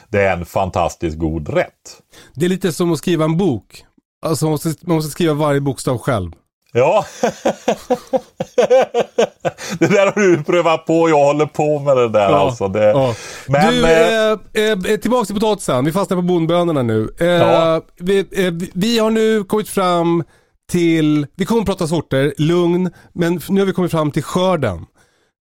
[0.10, 2.02] det är en fantastiskt god rätt.
[2.36, 3.86] Det är lite som att skriva en bok.
[4.22, 6.32] Alltså man måste, man måste skriva varje bokstav själv.
[6.73, 7.05] Ja,
[9.79, 11.10] det där har du prövat på.
[11.10, 12.67] Jag håller på med det där alltså.
[12.67, 12.84] Det...
[12.84, 13.15] ja.
[13.47, 15.86] Men, du, eh, eh, eh, tillbaka till potatisen.
[15.86, 17.10] Vi fastnar på bondbönorna nu.
[17.19, 17.82] Eh, Ja.
[17.99, 20.23] vi, eh, vi- har nu kommit fram
[20.71, 24.86] till, vi kommer att prata sorter, lugn, men nu har vi kommit fram till skörden.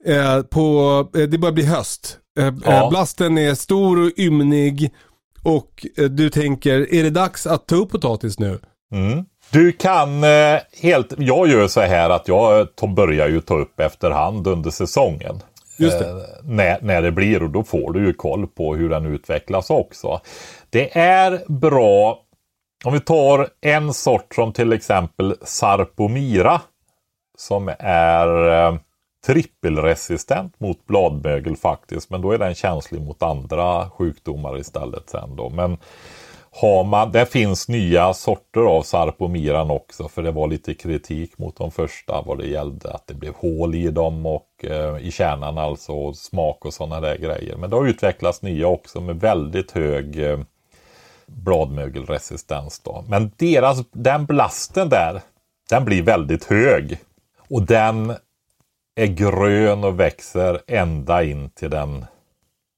[0.06, 2.18] Eh, på, eh, det börjar bli höst.
[2.40, 2.72] Eh, Ja.
[2.84, 4.92] eh, blasten är stor och ymnig
[5.44, 8.60] och eh, du tänker, är det dags att ta upp potatis nu?
[8.94, 9.26] Mm.
[9.52, 13.56] Du kan eh, helt, jag gör så här att jag eh, to- börjar ju ta
[13.56, 15.42] upp efterhand under säsongen.
[15.78, 16.02] Just.
[16.02, 19.70] Eh, när, när det blir och då får du ju koll på hur den utvecklas
[19.70, 20.20] också.
[20.70, 22.20] Det är bra,
[22.86, 26.62] om vi tar en sort som till exempel Sarpomira.
[27.38, 28.76] Som är eh,
[29.26, 32.10] trippelresistent mot bladmögel faktiskt.
[32.10, 35.50] Men då är den känslig mot andra sjukdomar istället sen då.
[35.50, 35.78] Men
[36.58, 41.58] har man, det finns nya sorter av Sarpomiran också för det var lite kritik mot
[41.58, 45.58] de första vad det gällde att det blev hål i dem och eh, i kärnan
[45.58, 47.56] alltså och smak och sådana där grejer.
[47.58, 50.40] Men det har utvecklats nya också med väldigt hög eh,
[51.26, 53.06] bladmögelresistens då.
[53.10, 55.22] Men deras, den blasten där,
[55.70, 56.98] den blir väldigt hög.
[57.50, 58.14] Och den
[58.96, 62.06] är grön och växer ända in till den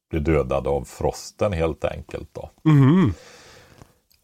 [0.10, 2.50] blir dödad av frosten helt enkelt då.
[2.64, 3.14] Mhm.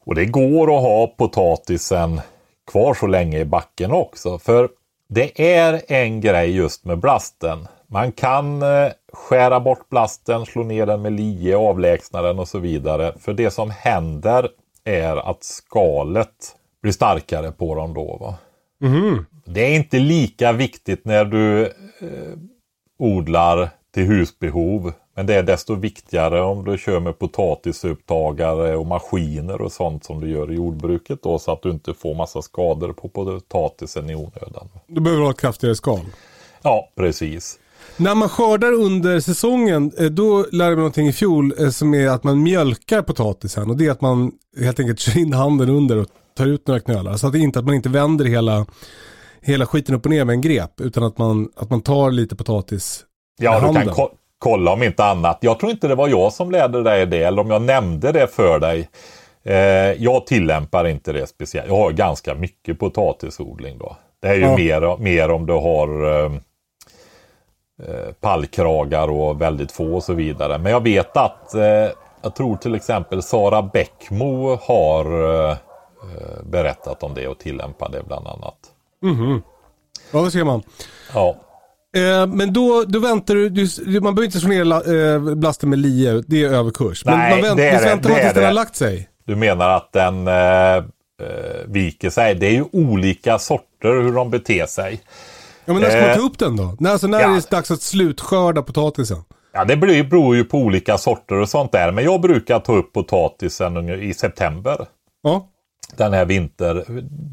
[0.05, 2.21] Och det går att ha potatisen
[2.71, 4.39] kvar så länge i backen också.
[4.39, 4.69] För
[5.09, 7.67] det är en grej just med blasten.
[7.87, 12.59] Man kan eh, skära bort blasten, slå ner den med lie, avlägsna den och så
[12.59, 13.13] vidare.
[13.19, 14.49] För det som händer
[14.83, 18.17] är att skalet blir starkare på dem då.
[18.17, 18.35] Va?
[19.45, 22.37] Det är inte lika viktigt när du eh,
[22.99, 24.93] odlar till husbehov.
[25.15, 30.21] Men det är desto viktigare om du kör med potatisupptagare och maskiner och sånt som
[30.21, 34.15] du gör i jordbruket då så att du inte får massa skador på potatisen i
[34.15, 34.69] onödan.
[34.87, 35.99] Då behöver du ha ett kraftigare skal.
[36.61, 37.59] Ja, precis.
[37.97, 41.93] När man skördar under säsongen, eh, då lärde jag mig någonting i fjol eh, som
[41.93, 43.69] är att man mjölkar potatisen.
[43.69, 46.79] Och det är att man helt enkelt kör in handen under och tar ut några
[46.79, 47.17] knölar.
[47.17, 48.65] Så att, det inte, att man inte vänder hela,
[49.41, 50.81] hela skiten upp och ner med en grep.
[50.81, 53.05] Utan att man, att man tar lite potatis
[53.37, 53.95] Ja, du kan
[54.43, 55.37] kolla om inte annat.
[55.41, 58.27] Jag tror inte det var jag som lärde dig det eller om jag nämnde det
[58.27, 58.89] för dig.
[59.43, 59.55] Eh,
[60.03, 61.67] jag tillämpar inte det speciellt.
[61.69, 63.95] Jag har ganska mycket potatisodling då.
[64.21, 64.55] Det är ju Ja.
[64.57, 66.31] mer, mer om du har eh,
[67.87, 70.57] eh, pallkragar och väldigt få och så vidare.
[70.57, 71.61] Men jag vet att eh,
[72.21, 75.05] jag tror till exempel Sara Bäckmo har
[75.45, 78.57] eh, eh, berättat om det och tillämpar det bland annat.
[80.11, 80.61] Ja, det ser man.
[81.13, 81.35] Ja,
[81.95, 83.67] Eh, men då, då väntar du, du,
[84.01, 87.05] man behöver inte slå ner eh, blasten med lie, det är överkurs.
[87.05, 89.09] Men Nej, man vänt, det är det, väntar man tills den har lagt sig?
[89.25, 90.83] du menar att den eh, eh,
[91.67, 92.35] viker sig.
[92.35, 95.01] Det är ju olika sorter hur de beter sig.
[95.65, 96.75] Ja men när ska man Eh, ta upp den då?
[96.79, 97.29] När, alltså, när ja.
[97.29, 99.23] är det dags att slutskörda potatisen?
[99.53, 101.91] Ja, det beror ju på olika sorter och sånt där.
[101.91, 104.85] Men jag brukar ta upp potatisen i september.
[105.23, 105.49] Ja.
[105.97, 106.85] Den här vinter.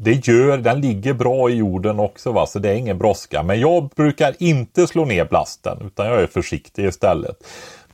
[0.03, 3.43] Det gör, den ligger bra i jorden också va, så det är ingen brådska.
[3.43, 7.37] Men jag brukar inte slå ner blasten, utan jag är försiktig istället.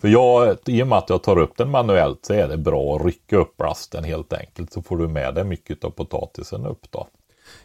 [0.02, 2.96] För jag, i och med att jag tar upp den manuellt så är det bra
[2.96, 4.74] att rycka upp blasten helt enkelt.
[4.74, 7.08] Så får du med dig mycket av potatisen upp då.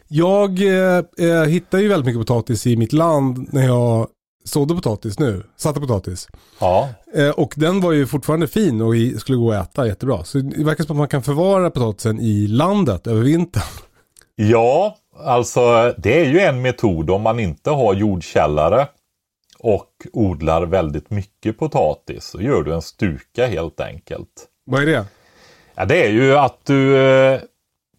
[0.07, 4.07] Jag eh, eh, hittar ju väldigt mycket potatis i mitt land när jag
[4.45, 5.43] sådde potatis nu.
[5.57, 6.27] Satte potatis.
[6.59, 10.23] Ja, Eh, och den var ju fortfarande fin och i, skulle gå att äta jättebra.
[10.23, 13.63] Så det verkar som att man kan förvara potatisen i landet över vintern.
[14.35, 18.87] Ja, alltså det är ju en metod om man inte har jordkällare
[19.59, 22.23] och odlar väldigt mycket potatis.
[22.23, 24.47] Så gör du en stuka helt enkelt.
[24.65, 25.05] Vad är det?
[25.75, 27.39] Ja, det är ju att du eh,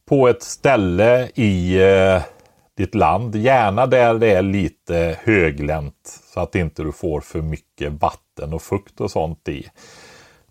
[0.08, 2.22] på ett ställe i eh,
[2.76, 7.92] ditt land, gärna där det är lite höglänt så att inte du får för mycket
[7.92, 9.68] vatten och fukt och sånt i.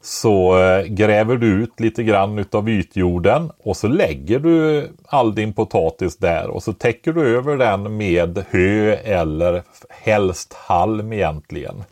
[0.01, 5.53] Så eh, gräver du ut lite grann utav ytjorden och så lägger du all din
[5.53, 11.83] potatis där och så täcker du över den med hö eller helst halm egentligen.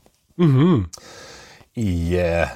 [1.74, 2.48] I eh,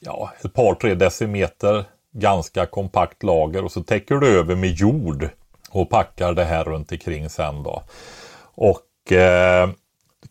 [0.00, 5.28] ja, ett par tre decimeter ganska kompakt lager och så täcker du över med jord
[5.76, 7.82] och packar det här runt omkring sen då.
[8.54, 9.68] Och eh,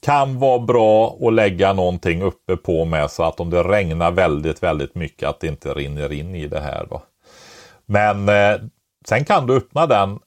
[0.01, 4.63] kan vara bra att lägga någonting uppe på med så att om det regnar väldigt,
[4.63, 7.01] väldigt mycket att det inte rinner in i det här då.
[7.86, 8.55] Men eh,
[9.08, 10.19] sen kan du öppna den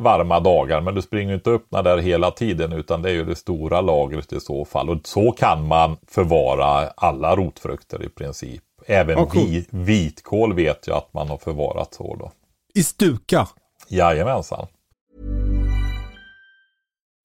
[0.00, 3.24] varma dagar men du springer inte och öppnar där hela tiden utan det är ju
[3.24, 4.90] det stora lagret i så fall.
[4.90, 8.62] Och så kan man förvara alla rotfrukter i princip.
[8.86, 9.42] Även Ja, cool.
[9.42, 12.30] vi, vitkål vet jag att man har förvarat så då.
[12.74, 13.48] I stuka.
[13.90, 14.68] Jajamensan.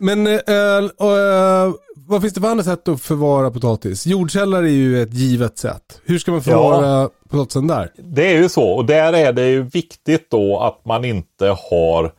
[0.00, 4.06] Men eh, eh, vad finns det för andra sätt att förvara potatis?
[4.06, 6.00] Jordkällare är ju ett givet sätt.
[6.04, 7.92] Hur ska man förvara potatisen där?
[7.96, 12.12] Det är ju så och där är det ju viktigt då att man inte har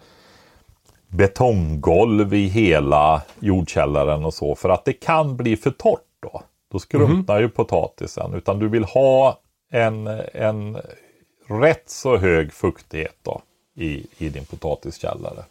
[1.07, 6.41] betonggolv i hela jordkällaren och så för att det kan bli för torrt då.
[6.71, 8.33] Då skrumpnar ju potatisen.
[8.33, 9.39] Utan du vill ha
[9.71, 10.77] en, en
[11.47, 13.41] rätt så hög fuktighet då
[13.75, 15.43] i, i din potatiskällare.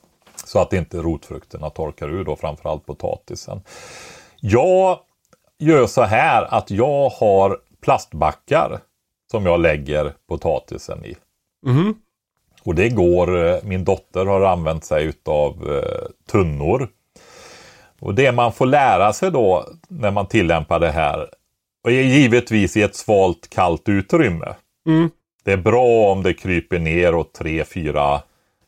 [0.45, 3.63] Så att inte rotfrukterna torkar ur då, framförallt potatisen.
[4.41, 4.99] Jag
[5.59, 8.81] gör så här att jag har plastbackar
[9.31, 11.17] som jag lägger potatisen i.
[11.67, 11.95] Mhm.
[12.63, 16.89] Och det går, eh, min dotter har använt sig utav eh, tunnor.
[18.01, 21.29] Och det man får lära sig då när man tillämpar det här,
[21.85, 24.55] och är givetvis i ett svalt kallt utrymme.
[24.87, 25.11] Mm.
[25.45, 28.21] Det är bra om det kryper ner åt 3-4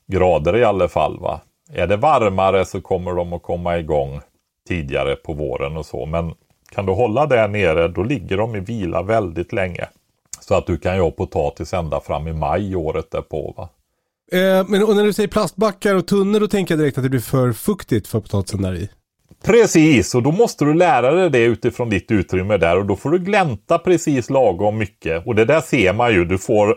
[0.06, 1.18] grader i alla fall.
[1.20, 1.40] Va?
[1.74, 4.20] Är det varmare så kommer de att komma igång
[4.68, 6.06] tidigare på våren och så.
[6.06, 6.34] Men
[6.72, 9.88] kan du hålla där nere då ligger de i vila väldigt länge.
[10.40, 13.54] Så att du kan ju ha potatis ända fram i maj året därpå.
[13.56, 13.68] Va?
[14.32, 17.10] Eh, men och när du säger plastbackar och tunnor då tänker jag direkt att det
[17.10, 18.88] blir för fuktigt för potatisen där i.
[19.44, 23.10] Precis, och då måste du lära dig det utifrån ditt utrymme där och då får
[23.10, 25.26] du glänta precis lagom mycket.
[25.26, 26.76] Och det där ser man ju, du får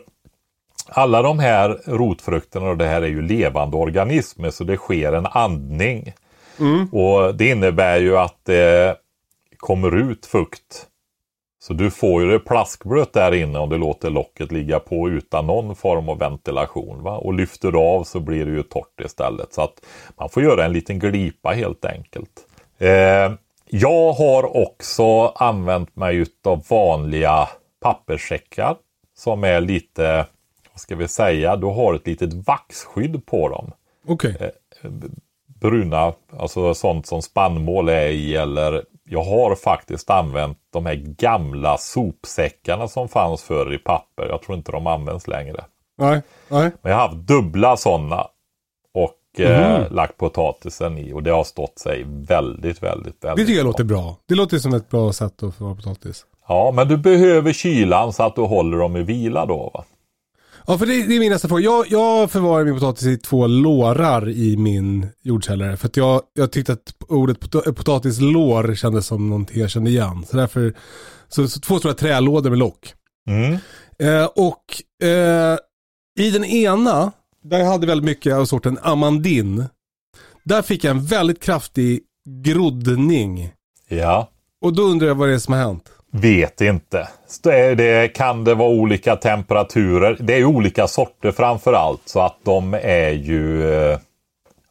[0.88, 5.26] alla de här rotfrukterna och det här är ju levande organismer så det sker en
[5.26, 6.14] andning.
[6.92, 8.98] Och det innebär ju att det
[9.58, 10.88] kommer ut fukt.
[11.60, 15.48] Så du får ju det plaskblött där inne om du låter locket ligga på utan
[15.48, 17.04] någon form av ventilation.
[17.04, 17.18] Va?
[17.18, 19.54] Och lyfter du av så blir det ju torrt istället.
[19.54, 19.86] Så att
[20.18, 22.48] man får göra en liten glipa helt enkelt.
[22.78, 23.32] Eh,
[23.70, 27.50] jag har också använt mig utav vanliga
[27.82, 28.76] papperssäckar.
[29.18, 30.26] Som är lite,
[30.76, 33.72] vad ska vi säga, du har ett litet vaxskydd på dem
[34.08, 34.52] Okej.
[35.62, 41.78] bruna, alltså sånt som spannmål är i eller jag har faktiskt använt de här gamla
[41.78, 44.28] sopsäckarna som fanns förr i papper.
[44.30, 45.66] Jag tror inte de används längre.
[45.98, 46.72] Nej, nej.
[46.82, 48.28] Men jag har haft dubbla sådana
[48.94, 53.58] och eh, lagt potatisen i och det har stått sig väldigt, väldigt, Det väldigt tycker
[53.58, 54.18] jag låter bra.
[54.26, 56.26] Det låter som ett bra sätt att förvara potatis.
[56.48, 59.84] Ja, men du behöver kylan så att du håller dem i vila då va?
[60.68, 61.64] Ja, för det, det är min nästa fråga.
[61.64, 65.78] Jag, jag förvarar min potatis i två lårar i min jordkällare.
[65.78, 70.26] För att jag, jag tyckte att ordet pot potatislår kändes som någonting jag kände igen.
[70.30, 70.74] Så därför,
[71.28, 72.94] så, så två stora trälådor med lock.
[73.30, 73.58] Mm.
[74.00, 75.58] Eh, och eh,
[76.20, 77.12] i den ena,
[77.44, 79.66] där jag hade väldigt mycket av sorten amandin.
[80.44, 82.02] Där fick jag en väldigt kraftig
[82.44, 83.52] groddning.
[83.90, 84.30] Ja.
[84.62, 85.92] Och då undrar jag vad det är som har hänt.
[86.22, 87.08] Vet inte.
[87.44, 90.18] Det, kan det vara olika temperaturer.
[90.20, 92.02] Det är ju olika sorter framför allt.
[92.06, 94.00] Så att de är ju eh,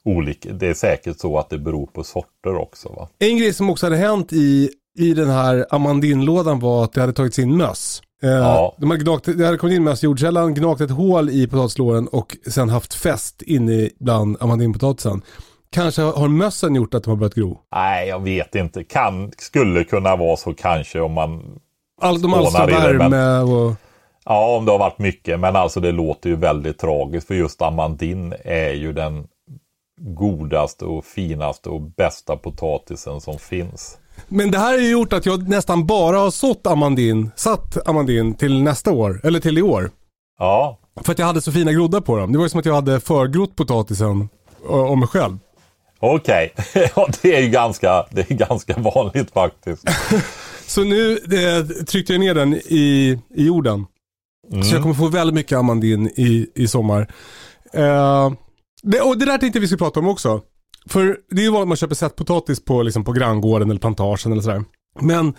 [0.05, 0.53] olika.
[0.53, 2.89] Det är säkert så att det beror på sorter också.
[2.89, 3.09] Va?
[3.19, 7.13] En grej som också hade hänt i, i den här amandinlådan var att det hade
[7.13, 8.03] tagits in möss.
[8.23, 8.75] Eh, Ja.
[8.79, 12.09] de hade gnagt, det hade kommit in möss i jordkällan, gnagt ett hål i potatislåren
[12.09, 15.23] och sen haft fäst inne bland amandinpotatisen.
[15.75, 17.59] Kanske har mössen gjort att de har börjat gro.
[17.75, 18.85] Nej, jag vet inte.
[18.85, 21.59] Kan, skulle kunna vara så kanske om man...
[22.01, 23.75] All, de alstrar men- värme och...
[24.25, 25.41] Ja, om det har varit mycket.
[25.41, 27.27] Men alltså det låter ju väldigt tragiskt.
[27.27, 29.27] För just amandin är ju den
[30.01, 33.99] godaste och finaste och bästa potatisen som finns.
[34.29, 38.35] Men det här har ju gjort att jag nästan bara har sått amandin, satt amandin
[38.35, 39.91] till nästa år, eller till i år.
[40.39, 42.33] Ja, För att jag hade så fina groddar på dem.
[42.33, 44.29] Det var ju som att jag hade förgrott potatisen
[44.71, 45.39] ö, om mig själv.
[46.13, 46.55] Okej.
[46.97, 49.85] ja, det är ju ganska, det är ganska vanligt faktiskt.
[50.67, 53.87] Så nu eh, tryckte jag ner den i, i jorden.
[54.51, 57.13] Så jag kommer få väldigt mycket amandin i, i sommar.
[57.73, 58.33] Eh,
[58.83, 60.41] det, och det där tänkte vi skulle prata om också.
[60.87, 64.33] För det är ju vanligt att man köper sättpotatis på, liksom på granngården eller plantagen
[64.33, 64.65] eller sådär.
[65.01, 65.35] Men,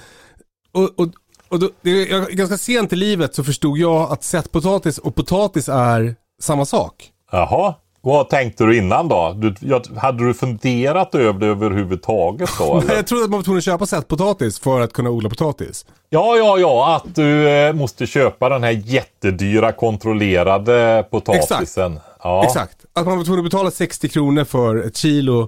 [0.73, 1.07] och, och,
[1.49, 5.69] och då, det, jag, ganska sent i livet så förstod jag att sättpotatis och potatis
[5.69, 7.11] är samma sak.
[7.31, 9.35] Jaha, vad tänkte du innan då?
[9.37, 9.55] Du,
[9.97, 12.77] hade du funderat över det överhuvudtaget då?
[12.83, 12.95] Eller?
[12.95, 15.85] Jag trodde att man var tvungen att köpa sättpotatis för att kunna odla potatis.
[16.09, 21.99] Ja, ja, ja, att du eh, måste köpa den här jättedyra kontrollerade potatisen.
[22.23, 22.43] Ja.
[22.45, 22.85] Exakt.
[22.95, 25.47] Att man var tvungen att betala 60 kronor för ett kilo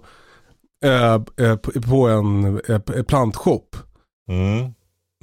[0.85, 3.75] eh, eh, på- på en eh, plantshop.
[4.29, 4.73] Mm.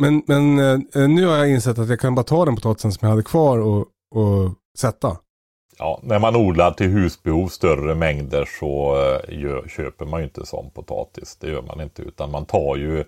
[0.01, 0.59] Men, men
[0.95, 3.23] eh, nu har jag insett att jag kan bara ta den potatisen som jag hade
[3.23, 3.79] kvar och,
[4.15, 5.17] och sätta.
[5.79, 10.47] Ja, när man odlar till husbehov större mängder så eh, gör, köper man ju inte
[10.47, 11.37] sån potatis.
[11.41, 13.05] Det gör man inte utan man tar ju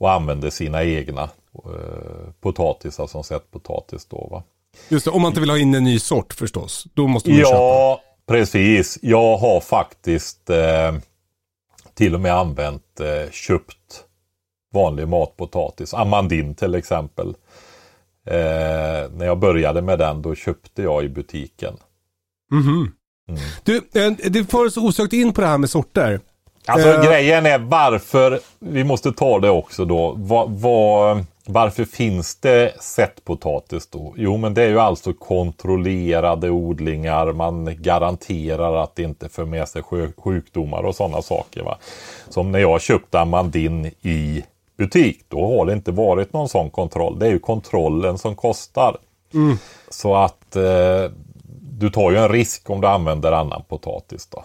[0.00, 1.22] och använder sina egna
[1.54, 4.42] eh, potatisar som sättpotatis då va.
[4.88, 6.86] Just det, om man inte vill ha in en ny sort förstås.
[6.94, 7.50] Då måste man köpa.
[7.50, 8.98] Ja, precis.
[9.02, 10.92] Jag har faktiskt eh,
[11.94, 14.04] till och med använt eh, köpt
[14.72, 15.94] vanlig matpotatis.
[15.94, 17.28] Amandin till exempel.
[18.26, 21.76] Eh, när jag började med den då köpte jag i butiken.
[22.50, 22.92] Mhm.
[23.28, 23.40] Mm.
[23.64, 26.20] Du, eh, det för oss osökt in på det här med sorter.
[26.66, 27.02] Alltså Eh.
[27.04, 30.14] grejen är varför, vi måste ta det också då.
[30.16, 34.14] Vad, vad, varför finns det sättpotatis då?
[34.16, 37.32] Jo men det är ju alltså kontrollerade odlingar.
[37.32, 39.82] Man garanterar att det inte för med sig
[40.16, 41.62] sjukdomar och sådana saker.
[41.62, 41.78] Va?
[42.28, 44.44] Som när jag köpte Amandin i
[44.76, 45.24] butik.
[45.28, 47.18] Då har det inte varit någon sån kontroll.
[47.18, 48.96] Det är ju kontrollen som kostar.
[49.90, 51.10] Så att eh,
[51.80, 54.44] du tar ju en risk om du använder annan potatis då.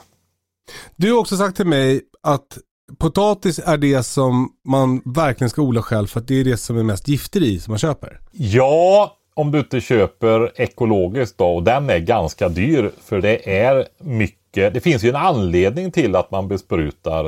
[0.95, 2.57] Du har också sagt till mig att
[2.97, 6.77] potatis är det som man verkligen ska odla själv för att det är det som
[6.77, 8.19] är mest gifter i som man köper.
[8.31, 13.87] Ja, om du inte köper ekologiskt då och den är ganska dyr för det är
[13.99, 14.73] mycket.
[14.73, 17.25] Det finns ju en anledning till att man besprutar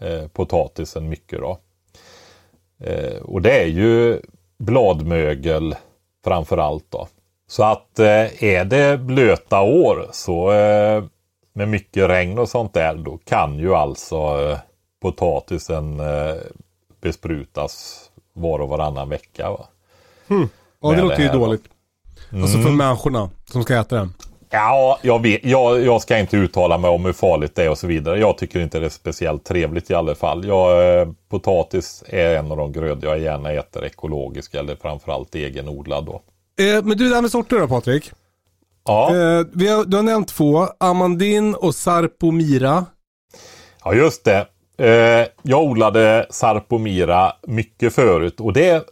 [0.00, 1.58] eh, potatisen mycket då.
[2.80, 4.20] Eh, och det är ju
[4.58, 5.74] bladmögel
[6.24, 7.08] framför allt då.
[7.46, 11.04] Så att eh, är det blöta år så eh,
[11.52, 14.58] med mycket regn och sånt där då kan ju alltså eh,
[15.02, 16.00] potatisen
[17.02, 19.50] besprutas var och varannan vecka.
[19.50, 19.66] Va?
[20.28, 20.36] Ja,
[20.80, 21.64] det Med låter det ju dåligt.
[22.32, 24.14] Alltså för människorna som ska äta den.
[24.50, 27.78] Ja, jag, vet, jag, jag ska inte uttala mig om hur farligt det är och
[27.78, 28.18] så vidare.
[28.18, 30.44] Jag tycker inte det är speciellt trevligt i alla fall.
[30.44, 36.04] Jag, eh, potatis är en av de grödor jag gärna äter ekologisk eller framförallt egenodlad
[36.04, 36.22] då.
[36.60, 38.12] Eh, men du, det här med sorter då Patrik.
[38.84, 42.86] Ja, Eh, vi har, du har nämnt två, Amandin och Sarpomira.
[43.84, 44.46] ja just det.
[44.78, 48.84] Eh, jag odlade Sarpomira mycket förut och det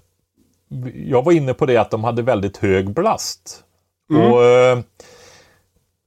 [0.95, 3.65] jag var inne på det att de hade väldigt hög blast.
[4.11, 4.79] Och eh,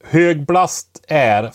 [0.04, 1.52] Hög blast är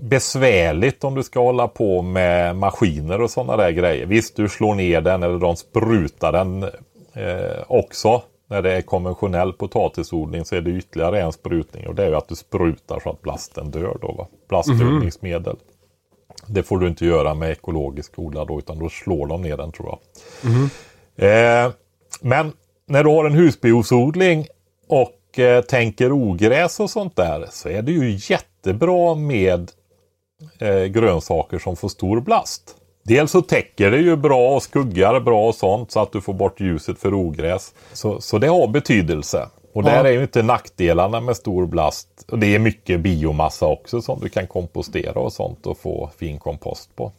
[0.00, 4.06] besvärligt om du ska hålla på med maskiner och sådana där grejer.
[4.06, 6.62] Visst, du slår ner den eller de sprutar den
[7.12, 8.22] eh, också.
[8.48, 12.14] När det är konventionell potatisodling så är det ytterligare en sprutning och det är ju
[12.16, 14.12] att du sprutar så att blasten dör då.
[14.12, 14.26] Va?
[14.48, 15.56] Blastdödningsmedel.
[16.46, 19.72] Det får du inte göra med ekologisk odlad då utan då slår de ner den
[19.72, 19.98] tror jag.
[21.16, 21.72] Eh,
[22.20, 22.52] men
[22.86, 24.46] när du har en husbehovsodling
[24.88, 29.72] och eh, tänker ogräs och sånt där så är det ju jättebra med
[30.58, 32.76] eh, grönsaker som får stor blast.
[33.06, 36.34] Dels så täcker det ju bra och skuggar bra och sånt så att du får
[36.34, 37.74] bort ljuset för ogräs.
[37.92, 39.48] Så, så det har betydelse.
[39.74, 42.08] Och där är ju inte nackdelarna med stor blast.
[42.30, 46.38] Och det är mycket biomassa också som du kan kompostera och sånt och få fin
[46.38, 47.12] kompost på.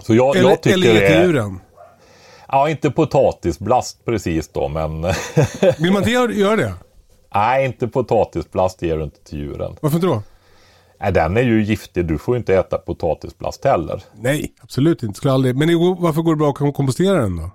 [0.00, 1.60] Så jag, Eller, jag tycker eller ge det till är- djuren.
[2.48, 5.02] Ja, inte potatisblast precis då, men
[5.78, 6.72] Vill man inte göra göra det?
[7.34, 9.76] nej, inte potatisblast ger du inte till djuren.
[9.80, 10.22] Varför inte då?
[11.04, 12.06] Nej, den är ju giftig.
[12.06, 14.02] Du får ju inte äta potatisblast heller.
[14.20, 15.16] Nej, absolut inte.
[15.16, 15.56] Skulle aldrig.
[15.56, 17.50] Men varför går det bra att kompostera den då?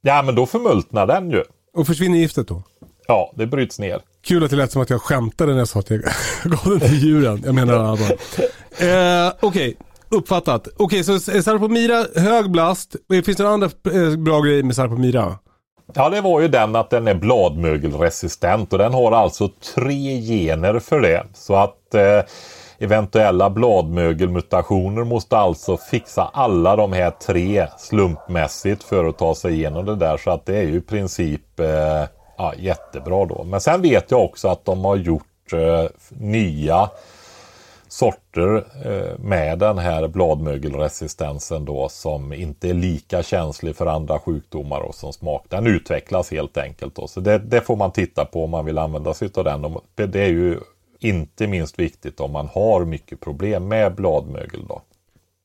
[0.00, 1.42] Ja, men då förmultnar den ju.
[1.76, 2.62] Och försvinner giftet då?
[3.06, 4.00] Ja, det bryts ner.
[4.24, 6.00] Kul att det lät som att jag skämtade när jag sa att jag
[6.44, 7.42] gav den till djuren.
[7.44, 8.12] Jag menar allvar.
[9.26, 9.76] Eh, Okej,
[10.08, 10.68] uppfattat.
[10.76, 12.96] Okej, så Sarpomira, hög blast.
[13.12, 15.38] Eh, Finns det några andra eh, bra grejer med Sarpomira?
[15.94, 20.78] Ja, det var ju den att den är bladmögelresistent och den har alltså tre gener
[20.78, 21.26] för det.
[21.34, 22.20] Så att eh,
[22.78, 29.86] eventuella bladmögelmutationer måste alltså fixa alla de här tre slumpmässigt för att ta sig igenom
[29.86, 30.16] det där.
[30.16, 32.04] Så att det är ju i princip eh,
[32.36, 33.44] ja, jättebra då.
[33.44, 36.90] Men sen vet jag också att de har gjort eh, nya
[37.88, 44.80] sorter eh, med den här bladmögelresistensen då som inte är lika känslig för andra sjukdomar
[44.80, 45.44] och som smak.
[45.48, 47.06] Den utvecklas helt enkelt då.
[47.06, 49.76] Så det, det får man titta på om man vill använda sig av den.
[49.94, 50.60] Det är ju
[50.98, 54.82] inte minst viktigt om man har mycket problem med bladmögel då.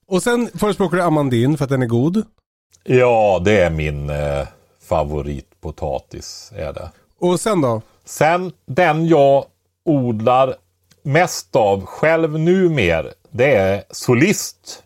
[0.07, 2.25] Och sen förespråkar du Amandin för att den är god.
[2.83, 4.47] Ja, det är min eh,
[4.81, 6.91] favoritpotatis är det.
[7.19, 7.81] Och sen då?
[8.05, 9.45] Sen den jag
[9.85, 10.55] odlar
[11.01, 14.83] mest av själv numer, det är Solist.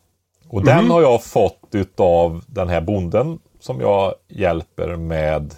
[0.49, 5.55] Och den har jag fått utav den här bonden som jag hjälper med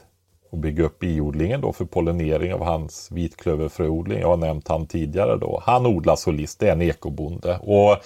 [0.49, 4.19] och bygga upp biodlingen då för pollinering av hans vitklöverfröodling.
[4.19, 5.63] Jag har nämnt han tidigare då.
[5.65, 7.57] Han odlar Solist, det är en ekobonde.
[7.57, 7.97] Och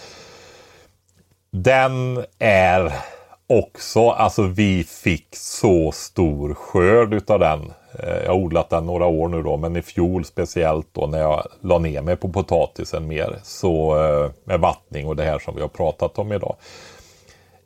[1.52, 2.94] den är
[3.48, 7.74] också, alltså vi fick så stor skörd utav den.
[8.00, 11.20] Eh, jag har odlat den några år nu då, men i fjol speciellt då när
[11.20, 13.40] jag la ner mig på potatisen mer.
[13.44, 16.56] Så eh, med vattning och det här som vi har pratat om idag.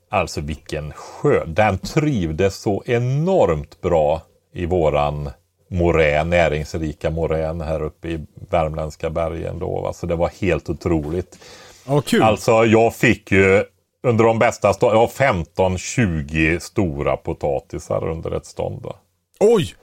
[0.10, 1.50] Alltså vilken skörd.
[1.50, 4.22] Den trivdes så enormt bra
[4.58, 5.30] i våran
[5.70, 9.88] morän, näringsrika morän här uppe i värmländska bergen då.
[9.88, 11.40] Alltså det var helt otroligt.
[11.88, 12.22] Ja, kul.
[12.22, 13.64] Alltså jag fick ju
[14.04, 18.82] under de bästa stånd, jag har 15-20 stora potatisar under ett stånd.
[18.82, 18.96] Då.
[19.40, 19.76] Oj!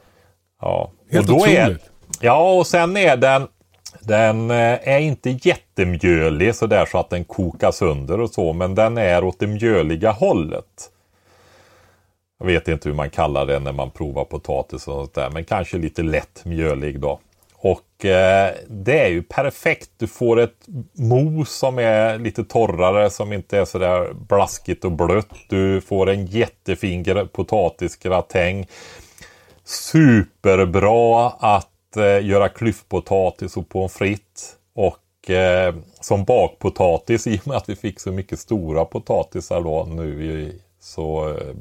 [0.61, 0.91] Ja.
[1.11, 1.91] Helt och då är, otroligt.
[2.21, 3.49] Ja, och sen är den
[4.01, 8.99] Den eh, är inte jättemjölig sådär så att den kokar sönder och så, men den
[8.99, 10.91] är åt det mjöliga hållet.
[12.39, 15.45] Jag vet inte hur man kallar det när man provar potatis och sånt där, men
[15.45, 17.21] kanske lite lätt mjölig då.
[17.65, 19.91] Och eh, det är ju perfekt.
[19.99, 25.31] Du får ett mos som är lite torrare, som inte är sådär blaskigt och blött.
[25.49, 28.67] Du får en jättefin potatisgratäng.
[29.65, 34.55] Superbra att eh, göra klyftpotatis och pommes frites.
[34.75, 39.85] Och eh, som bakpotatis, i och med att vi fick så mycket stora potatisar då
[39.85, 41.55] nu så eh,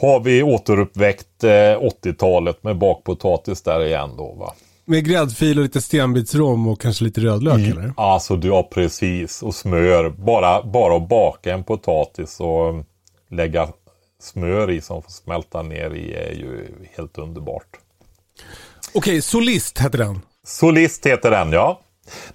[0.00, 4.54] har vi återuppväckt eh, 80-talet med bakpotatis där igen då va.
[4.84, 7.72] Med gräddfil och lite stenbitsrom och kanske lite rödlök mm.
[7.72, 7.92] eller?
[7.96, 10.08] Alltså du har precis och smör.
[10.08, 12.84] Bara, bara att baka en potatis och
[13.30, 13.68] lägga
[14.20, 17.68] smör i som får smälta ner i är ju helt underbart.
[18.88, 20.20] Okej, okay, Solist heter den.
[20.46, 21.80] Solist heter den ja.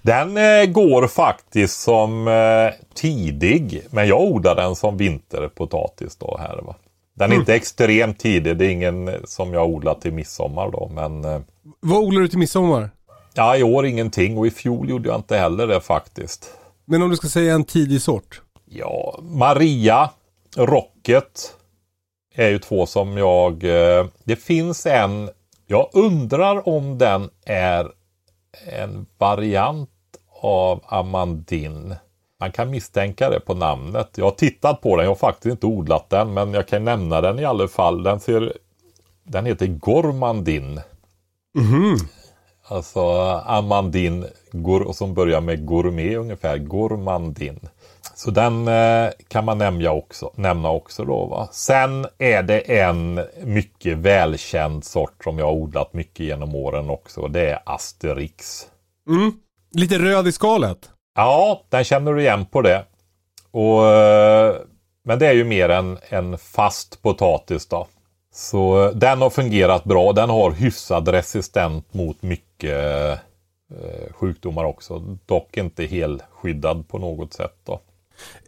[0.02, 6.60] Den eh, går faktiskt som eh, tidig, men jag odlar den som vinterpotatis då här
[6.62, 6.74] va.
[7.14, 7.40] Den är mm.
[7.40, 8.56] inte extremt tidig.
[8.56, 10.90] Det är ingen som jag odlat till midsommar då.
[10.94, 11.40] Men, eh,
[11.80, 12.90] Vad odlar du till midsommar?
[13.34, 16.50] Ja, i år ingenting och i fjol gjorde jag inte heller det faktiskt.
[16.84, 18.42] Men om du ska säga en tidig sort?
[18.64, 20.10] Ja, Maria,
[20.56, 21.54] Rocket
[22.34, 23.64] är ju två som jag...
[23.64, 25.30] Eh, det finns en...
[25.66, 27.88] Jag undrar om den är
[28.66, 29.90] en variant
[30.40, 31.94] av Amandin.
[32.42, 34.10] Man kan misstänka det på namnet.
[34.14, 37.20] Jag har tittat på den, jag har faktiskt inte odlat den, men jag kan nämna
[37.20, 38.02] den i alla fall.
[38.02, 38.52] Den, ser,
[39.24, 40.80] den heter Gormandin.
[41.58, 41.96] Mm.
[42.68, 43.00] Alltså
[43.46, 44.26] Amandin,
[44.92, 47.60] som börjar med gourmet ungefär, Gormandin.
[48.14, 51.26] Så den eh, kan man nämna också, nämna också då.
[51.26, 51.48] Va?
[51.52, 57.28] Sen är det en mycket välkänd sort som jag har odlat mycket genom åren också.
[57.28, 58.66] Det är Asterix.
[59.08, 59.32] Mm.
[59.74, 60.91] Lite röd i skalet.
[61.14, 62.84] Ja, den känner du igen på det.
[63.50, 64.56] Och, eh,
[65.04, 67.86] men det är ju mer en, en fast potatis då.
[68.34, 70.12] Så eh, den har fungerat bra.
[70.12, 73.18] Den har hyfsad resistent mot mycket
[73.72, 74.98] eh, sjukdomar också.
[75.26, 77.80] Dock inte helskyddad på något sätt då.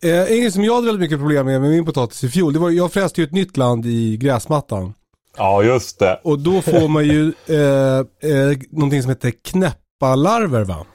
[0.03, 2.53] Eh, en grej som jag hade väldigt mycket problem med med min potatis i fjol,
[2.53, 4.95] det var jag fräste ju ett nytt land i gräsmattan.
[5.37, 6.21] Ja, just det.
[6.23, 7.99] Och då får man ju eh,
[8.31, 10.87] eh, någonting som heter knäppalarver va?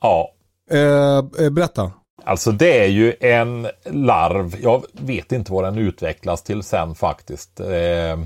[0.00, 0.32] Ja,
[0.70, 1.92] Eh, eh, berätta.
[2.24, 4.56] Alltså det är ju en larv.
[4.62, 7.60] Jag vet inte vad den utvecklas till sen faktiskt.
[7.60, 8.18] Eh,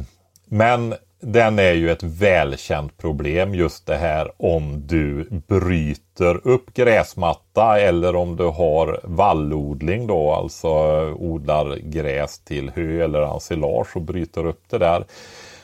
[0.44, 7.80] men den är ju ett välkänt problem just det här om du bryter upp gräsmatta
[7.80, 14.02] eller om du har vallodling då, alltså eh, odlar gräs till hö eller ensilage och
[14.02, 15.04] bryter upp det där.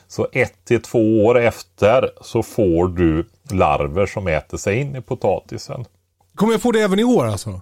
[0.09, 5.01] Så ett till två år efter så får du larver som äter sig in i
[5.01, 5.85] potatisen.
[6.37, 7.61] Kommer jag få det även i år alltså?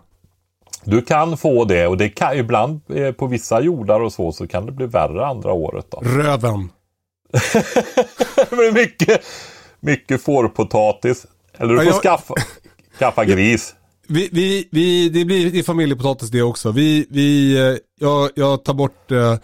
[0.84, 4.46] Du kan få det och det kan ibland eh, på vissa jordar och så så
[4.46, 5.86] kan det bli värre andra året.
[5.90, 6.00] Då.
[6.02, 6.70] Röven.
[8.50, 9.20] det blir mycket,
[9.80, 11.26] mycket fårpotatis.
[11.58, 12.02] Eller du får ja, jag...
[12.02, 12.34] skaffa,
[12.98, 13.74] skaffa gris.
[14.08, 16.70] Vi, vi, vi, det blir i familjepotatis det också.
[16.70, 19.36] Vi, vi, eh, jag, jag tar bort uh,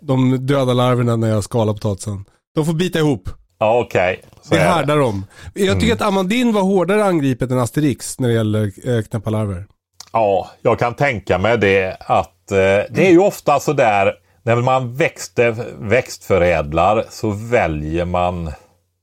[0.00, 2.24] de döda larverna när jag skalar potatisen.
[2.54, 3.28] De får bita ihop.
[3.64, 4.20] Ja, okej.
[4.46, 4.58] Okay.
[4.58, 5.26] Det härdar de.
[5.54, 5.96] Jag tycker mm.
[5.96, 9.66] att Amandin var hårdare angripet än Asterix när det gäller eh, knäppa larver.
[10.12, 12.56] Ja, jag kan tänka mig det att eh,
[12.90, 18.52] det är ju ofta så där när man växte, växtförädlar så väljer man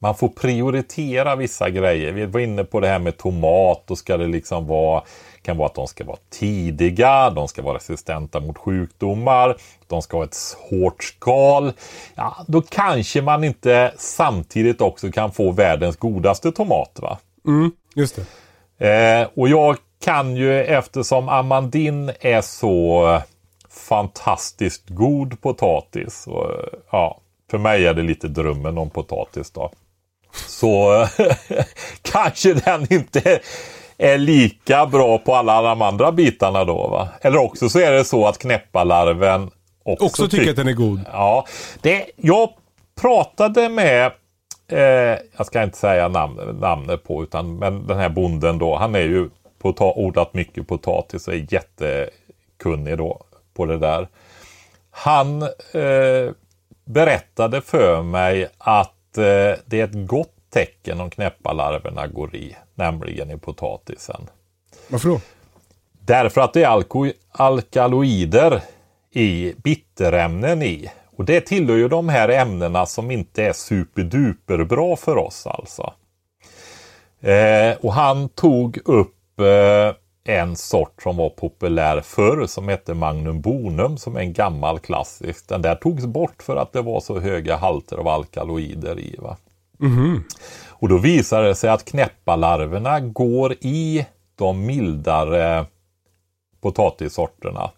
[0.01, 2.11] man får prioritera vissa grejer.
[2.11, 3.83] Vi var inne på det här med tomat.
[3.87, 5.03] Då ska det liksom vara
[5.43, 10.17] kan vara att de ska vara tidiga, de ska vara resistenta mot sjukdomar, de ska
[10.17, 10.37] ha ett
[10.69, 11.73] hårt skal.
[12.15, 16.99] Ja, då kanske man inte samtidigt också kan få världens godaste tomat.
[17.01, 17.17] Va?
[17.47, 18.25] Mm, just det.
[18.87, 23.21] Eh, och jag kan ju eftersom Amandin är så
[23.69, 26.27] fantastiskt god potatis.
[26.27, 26.51] Och,
[26.91, 27.19] ja,
[27.51, 29.71] för mig är det lite drömmen om potatis då.
[30.33, 31.07] Så
[32.01, 33.39] kanske den inte
[34.01, 36.87] är lika bra på alla de andra bitarna då.
[36.87, 37.09] Va?
[37.21, 39.51] Eller också så är det så att knäppalarven
[39.83, 40.99] också, också tycker att den är god.
[41.11, 41.45] Ja,
[41.81, 42.49] det, jag
[43.01, 44.11] pratade med
[44.67, 48.95] eh, jag ska inte säga namn, namnet på, utan men den här bonden då, han
[48.95, 49.29] är ju
[49.61, 53.21] pota- odlat mycket potatis och är jättekunnig då
[53.53, 54.07] på det där.
[54.91, 56.31] Han eh,
[56.85, 59.23] berättade för mig att eh,
[59.65, 64.29] det är ett gott tecken om knäppalarverna går i, nämligen i potatisen.
[64.87, 65.21] Varför då?
[66.05, 68.61] Därför att det är alko alkaloider
[69.11, 70.91] i bitterämnen i.
[71.17, 75.93] Och det tillhör ju de här ämnena som inte är superduper bra för oss alltså.
[77.21, 83.41] Eh, och han tog upp eh, en sort som var populär förr som hette Magnum
[83.41, 85.47] Bonum som är en gammal klassisk.
[85.47, 89.15] Den där togs bort för att det var så höga halter av alkaloider i.
[89.19, 89.37] Va?
[90.81, 94.05] Och då visade det sig att knäppalarverna går i
[94.35, 95.65] de mildare
[96.61, 97.71] potatissorterna.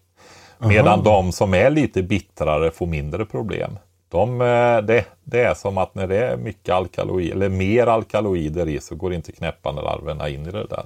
[0.58, 3.78] Medan de som är lite bittrare får mindre problem.
[4.08, 8.68] De, eh, det, det är som att när det är mycket alkaloid, eller mer alkaloider
[8.68, 10.84] i så går inte knäppalarverna in i det där.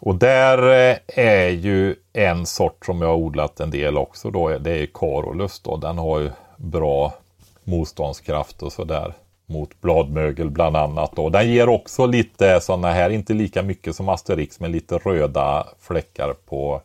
[0.00, 0.58] Och där
[0.90, 4.58] eh, är ju en sort som jag har odlat en del också då.
[4.58, 5.76] Det är Carolus då.
[5.76, 7.14] Den har ju bra
[7.64, 9.14] motståndskraft och sådär.
[9.52, 11.12] Mot bladmögel bland annat.
[11.16, 11.28] Då.
[11.30, 16.32] Den ger också lite sådana här, inte lika mycket som Asterix, men lite röda fläckar
[16.48, 16.82] på,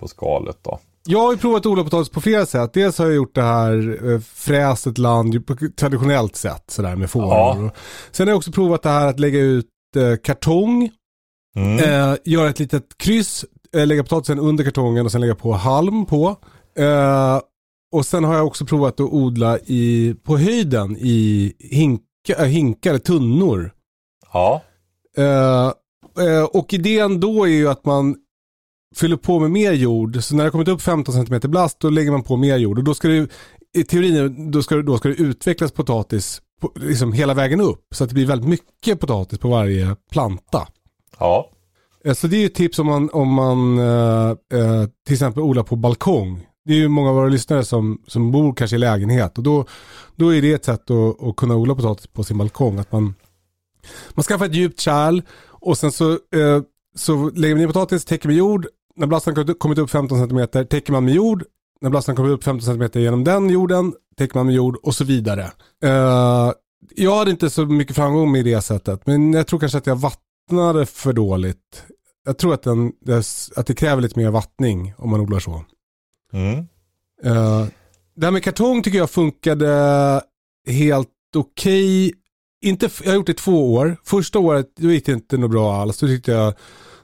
[0.00, 0.78] på skalet då.
[1.06, 2.72] Jag har ju provat att odla potatis på flera sätt.
[2.72, 7.28] Dels har jag gjort det här eh, fräset land på traditionellt sätt sådär med fåror.
[7.64, 7.70] Ja.
[8.10, 9.66] Sen har jag också provat det här att lägga ut
[9.96, 10.90] eh, kartong,
[11.56, 11.78] Mm.
[11.78, 13.44] eh, göra ett litet kryss,
[13.76, 16.36] eh, lägga potatisen under kartongen och sen lägga på halm på.
[16.78, 17.40] Eh,
[17.92, 22.98] och sen har jag också provat att odla i, på höjden i hinka, äh, hinkar,
[22.98, 23.72] tunnor.
[24.32, 24.62] Ja,
[25.16, 25.66] Eh,
[26.26, 28.16] eh, och idén då är ju att man
[28.96, 30.22] fyller på med mer jord.
[30.22, 32.78] Så när det har kommit upp 15 cm blast då lägger man på mer jord.
[32.78, 33.28] Och då ska det,
[33.76, 37.84] i teorin, då ska, det- då ska det utvecklas potatis på, liksom hela vägen upp.
[37.94, 40.68] Så att det blir väldigt mycket potatis på varje planta.
[41.18, 41.50] ja,
[42.04, 45.42] Eh, Så det är ju ett tips om man, om man eh, eh, till exempel
[45.42, 46.46] odlar på balkong.
[46.68, 49.64] Det är ju många av våra lyssnare som, som bor kanske i lägenhet och då,
[50.16, 52.78] då är det ett sätt att, att kunna odla potatis på sin balkong.
[52.78, 53.14] Att man,
[54.14, 56.62] man skaffar ett djupt kärl och sen så, eh,
[56.96, 58.66] så lägger man ner potatis, täcker med jord.
[58.96, 61.44] När blasten kommit upp 15 cm täcker man med jord.
[61.80, 65.04] När blasten kommit upp 15 cm genom den jorden täcker man med jord och så
[65.04, 65.50] vidare.
[65.84, 66.52] Eh,
[66.94, 69.96] jag hade inte så mycket framgång med det sättet men jag tror kanske att jag
[69.96, 71.84] vattnade för dåligt.
[72.24, 72.92] Jag tror att, den,
[73.56, 75.64] att det kräver lite mer vattning om man odlar så
[76.32, 76.58] mm.
[77.26, 77.66] Uh,
[78.16, 80.22] det här med kartong tycker jag funkade
[80.68, 82.12] helt okej.
[82.64, 83.96] Inte, f- jag har gjort det i två år.
[84.04, 85.98] Första året då gick det inte något bra alls.
[85.98, 86.54] Då tyckte jag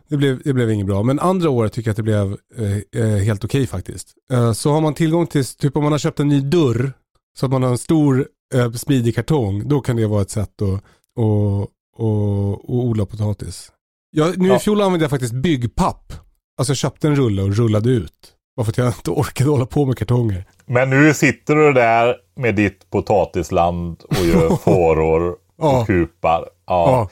[0.09, 1.03] det blev, det blev inget bra.
[1.03, 4.15] Men andra året tycker jag att det blev eh, eh, helt okej faktiskt.
[4.31, 6.93] Eh, så har man tillgång till, typ om man har köpt en ny dörr,
[7.39, 10.63] så att man har en stor eh, smidig kartong, då kan det vara ett sätt
[10.63, 11.69] att, att,
[11.99, 13.73] att, odla potatis.
[14.11, 14.59] Jag, nu i Ja.
[14.59, 16.13] fjol använde jag faktiskt byggpapp.
[16.59, 18.33] Alltså jag köpte en rulle och rullade ut.
[18.57, 20.45] Bara för att jag inte orkade hålla på med kartonger.
[20.67, 25.85] Men nu sitter du där med ditt potatisland och gör fåror och Ja.
[25.87, 26.49] kupar.
[26.67, 27.09] Ja.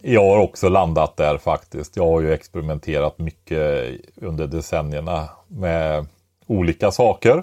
[0.00, 1.96] Jag har också landat där faktiskt.
[1.96, 6.06] Jag har ju experimenterat mycket under decennierna med
[6.46, 7.42] olika saker.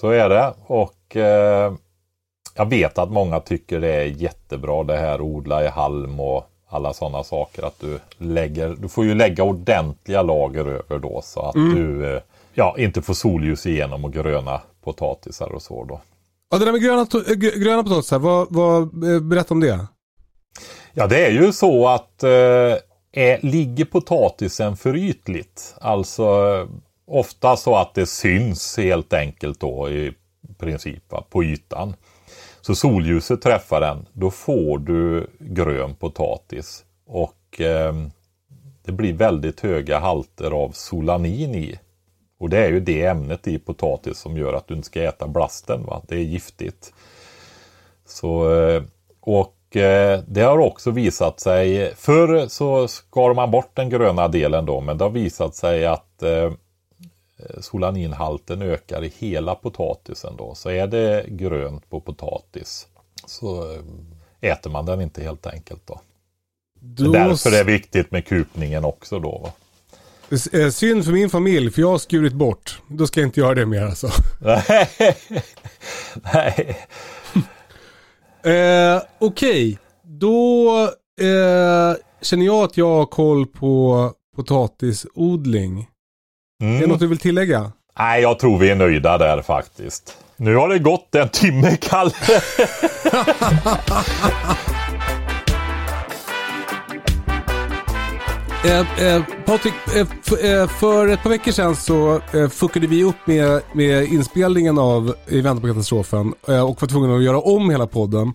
[0.00, 0.54] Så är det.
[0.66, 1.72] Och eh,
[2.54, 6.92] jag vet att många tycker det är jättebra det här odla i halm och alla
[6.92, 7.62] sådana saker.
[7.62, 12.22] Att du lägger, du får ju lägga ordentliga lager över då så att du eh,
[12.56, 16.00] ja, inte får solljus igenom och gröna potatisar och så då.
[16.50, 17.06] Ja, det där med gröna,
[17.64, 19.86] gröna potatisar, vad, vad, eh, berätta om det.
[20.92, 22.30] Ja, det är ju så att eh,
[23.12, 26.68] är, ligger potatisen för ytligt, alltså eh,
[27.06, 30.12] ofta så att det syns helt enkelt då i
[30.58, 31.94] princip på ytan.
[32.60, 36.84] Så solljuset träffar den, då får du grön potatis.
[37.06, 37.94] Och eh,
[38.84, 41.78] det blir väldigt höga halter av solanin i.
[42.38, 45.28] Och det är ju det ämnet i potatis som gör att du inte ska äta
[45.28, 45.84] blasten.
[45.86, 46.02] Va?
[46.08, 46.92] Det är giftigt.
[48.06, 48.82] Så, eh,
[49.20, 54.66] och eh, det har också visat sig, förr så skar man bort den gröna delen
[54.66, 56.52] då, men det har visat sig att eh,
[57.60, 60.54] solaninhalten ökar i hela potatisen då.
[60.54, 62.88] Så är det grönt på potatis
[63.26, 63.78] så
[64.40, 66.00] äter man den inte helt enkelt då.
[66.80, 69.38] Då, Därför är det viktigt med kupningen också då.
[69.38, 69.52] Va?
[70.52, 72.80] Eh, Synd för min familj, för jag har skurit bort.
[72.88, 74.10] Då ska jag inte göra det mer alltså.
[76.34, 76.78] Nej.
[78.44, 80.70] Eh, Okej, då
[81.20, 85.78] eh, känner jag att jag har koll på potatisodling.
[85.80, 85.86] Är
[86.66, 86.88] det Mm.
[86.90, 87.72] något du vill tillägga?
[87.98, 90.16] Nej, jag tror vi är nöjda där faktiskt.
[90.36, 92.10] Nu har det gått en timme, Kalle.
[98.66, 103.26] Eh, eh, Patrik, eh, eh, för ett par veckor sedan så eh, fuckade vi upp
[103.26, 107.70] med, med inspelningen av I väntan på katastrofen eh, och var tvungna att göra om
[107.70, 108.32] hela podden.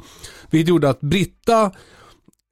[0.50, 1.72] Vilket gjorde att Britta,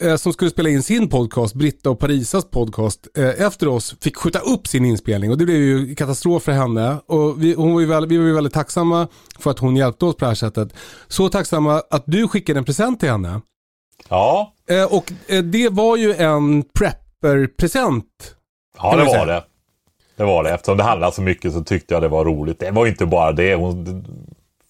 [0.04, 3.08] eh, som skulle spela in sin podcast, Britta och Parisas podcast,
[3.38, 6.98] efter oss fick skjuta upp sin inspelning och det blev ju katastrof för henne.
[7.06, 9.08] Och vi, hon var ju väl, vi var ju väldigt tacksamma
[9.40, 10.74] för att hon hjälpte oss på det här sättet.
[11.08, 13.42] Så tacksamma att du skickade en present till henne.
[14.10, 14.54] Ja,
[14.90, 15.14] och
[15.44, 16.64] det var ju en
[17.22, 18.36] prepper-present.
[18.78, 19.44] ja det var det.
[20.16, 20.54] Det var det.
[20.54, 22.60] Eftersom det handlade så mycket så tyckte jag det var roligt.
[22.60, 23.56] Det var inte bara det.
[23.56, 24.06] Hon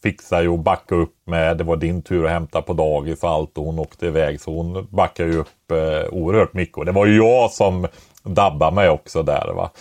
[0.04, 1.58] fixade ju och backade upp med.
[1.58, 4.41] Det var din tur att hämta på dagis och allt och hon åkte iväg.
[4.41, 6.78] Så hon backade ju upp eh, oerhört mycket.
[6.78, 7.88] Och det var ju jag som
[8.24, 9.54] dabbade mig också där.
[9.56, 9.72] Va?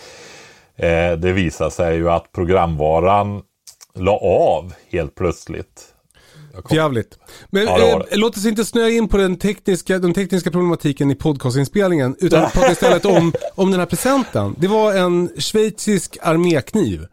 [0.75, 3.41] Eh, det visade sig ju att programvaran
[3.95, 5.95] la av helt plötsligt.
[6.71, 7.17] Jävligt.
[7.49, 11.11] Men Ja, det eh, låt oss inte snöa in på den tekniska, den tekniska problematiken
[11.11, 12.15] i podcastinspelningen.
[12.19, 14.55] Utan prata istället om, om den här presenten.
[14.57, 17.05] Det var en schweizisk armékniv.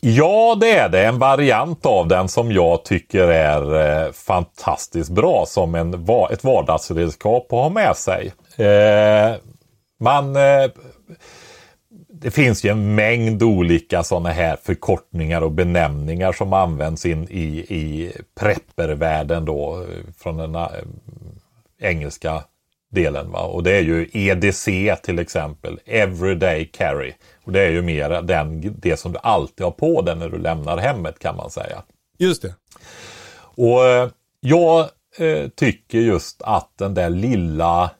[0.00, 1.04] Ja, det är det.
[1.06, 6.44] En variant av den som jag tycker är eh, fantastiskt bra som en, va- ett
[6.44, 8.32] vardagsredskap att ha med sig.
[8.56, 9.36] Eh,
[10.00, 10.70] man, eh,
[12.20, 17.58] det finns ju en mängd olika sådana här förkortningar och benämningar som används in i,
[17.58, 19.86] i preppervärlden då
[20.18, 20.68] från den eh,
[21.80, 22.44] engelska
[22.90, 23.30] delen.
[23.30, 23.40] Va?
[23.40, 27.12] Och det är ju EDC till exempel, Everyday Carry.
[27.44, 30.38] Och det är ju mer den, det som du alltid har på dig när du
[30.38, 31.82] lämnar hemmet kan man säga.
[32.18, 32.54] Just det.
[33.54, 34.08] Och eh,
[34.40, 34.88] jag
[35.18, 37.90] eh, tycker just att den där lilla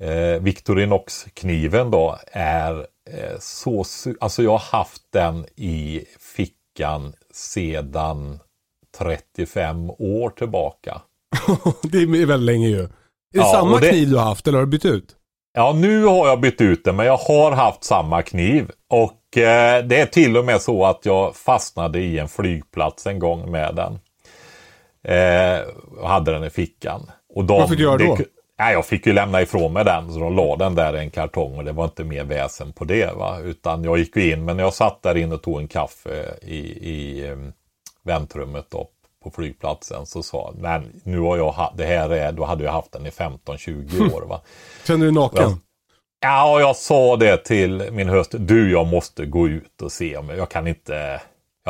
[0.00, 2.86] eh, Victorinox-kniven då är
[3.40, 3.82] så...
[3.82, 6.04] su- Alltså jag har haft den i
[6.36, 8.38] fickan sedan
[8.98, 11.00] 35 år tillbaka.
[11.82, 12.78] det är väldigt länge ju.
[12.80, 12.86] Är
[13.32, 15.16] det Ja, samma det- kniv du har haft eller har du bytt ut?
[15.52, 18.70] Ja, nu har jag bytt ut den, men jag har haft samma kniv.
[18.90, 23.18] Och eh, det är till och med så att jag fastnade i en flygplats en
[23.18, 23.98] gång med den.
[25.04, 25.60] Eh,
[26.00, 27.10] och hade den i fickan.
[27.34, 28.16] Och de, Vad fick du göra det- då?
[28.60, 31.10] Nej, jag fick ju lämna ifrån mig den, så de la den där i en
[31.10, 33.16] kartong och det var inte mer väsen på det.
[33.16, 33.38] Va?
[33.38, 36.58] Utan jag gick ju in, men jag satt där inne och tog en kaffe i,
[36.90, 37.36] i eh,
[38.02, 38.88] väntrummet då,
[39.24, 42.92] på flygplatsen så sa men nu har jag, det här är, då hade jag haft
[42.92, 44.22] den i 15-20 år.
[44.22, 44.40] Va?
[44.86, 45.42] Känner du naken?
[45.42, 45.58] Ja.
[46.22, 48.34] Ja, och jag sa det till min höst.
[48.38, 51.20] Du, jag måste gå ut och se om jag kan inte.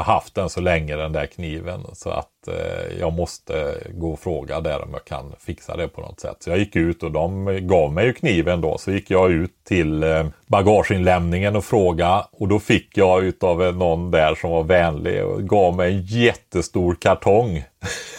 [0.01, 4.13] Jag har haft den så länge den där kniven så att eh, jag måste gå
[4.13, 6.37] och fråga där om jag kan fixa det på något sätt.
[6.41, 8.79] Så jag gick ut och de gav mig ju kniven då.
[8.79, 14.11] Så gick jag ut till eh, bagageinlämningen och frågade och då fick jag utav någon
[14.11, 17.65] där som var vänlig och gav mig en jättestor kartong.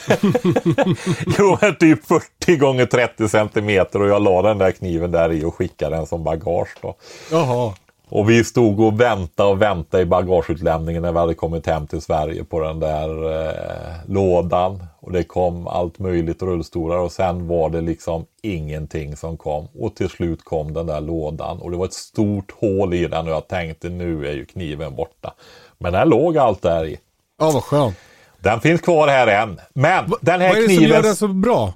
[1.37, 5.43] Jo, men typ 40 gånger 30 centimeter och jag la den där kniven där i
[5.43, 6.95] och skickade den som bagage då.
[7.31, 7.73] Jaha.
[8.11, 12.01] Och vi stod och väntade och väntade i bagageutlämningen när vi hade kommit hem till
[12.01, 14.85] Sverige på den där eh, lådan.
[14.99, 19.67] Och det kom allt möjligt rullstolar och sen var det liksom ingenting som kom.
[19.79, 23.27] Och till slut kom den där lådan och det var ett stort hål i den
[23.27, 25.33] och jag tänkte nu är ju kniven borta.
[25.77, 26.97] Men den låg allt där i.
[27.39, 27.95] Ja, vad skönt.
[28.39, 29.59] Den finns kvar här än.
[29.73, 30.95] Men den här Vad är det som kniven...
[30.95, 31.73] gör den så bra?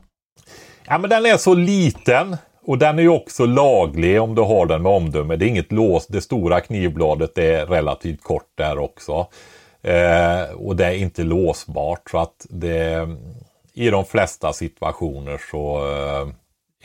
[0.88, 4.66] Ja, men den är så liten och den är ju också laglig om du har
[4.66, 5.36] den med omdöme.
[5.36, 6.08] Det är inget lås.
[6.08, 9.28] Det stora knivbladet är relativt kort där också.
[9.82, 13.08] Eh, och det är inte låsbart så att det
[13.74, 16.28] i de flesta situationer så eh,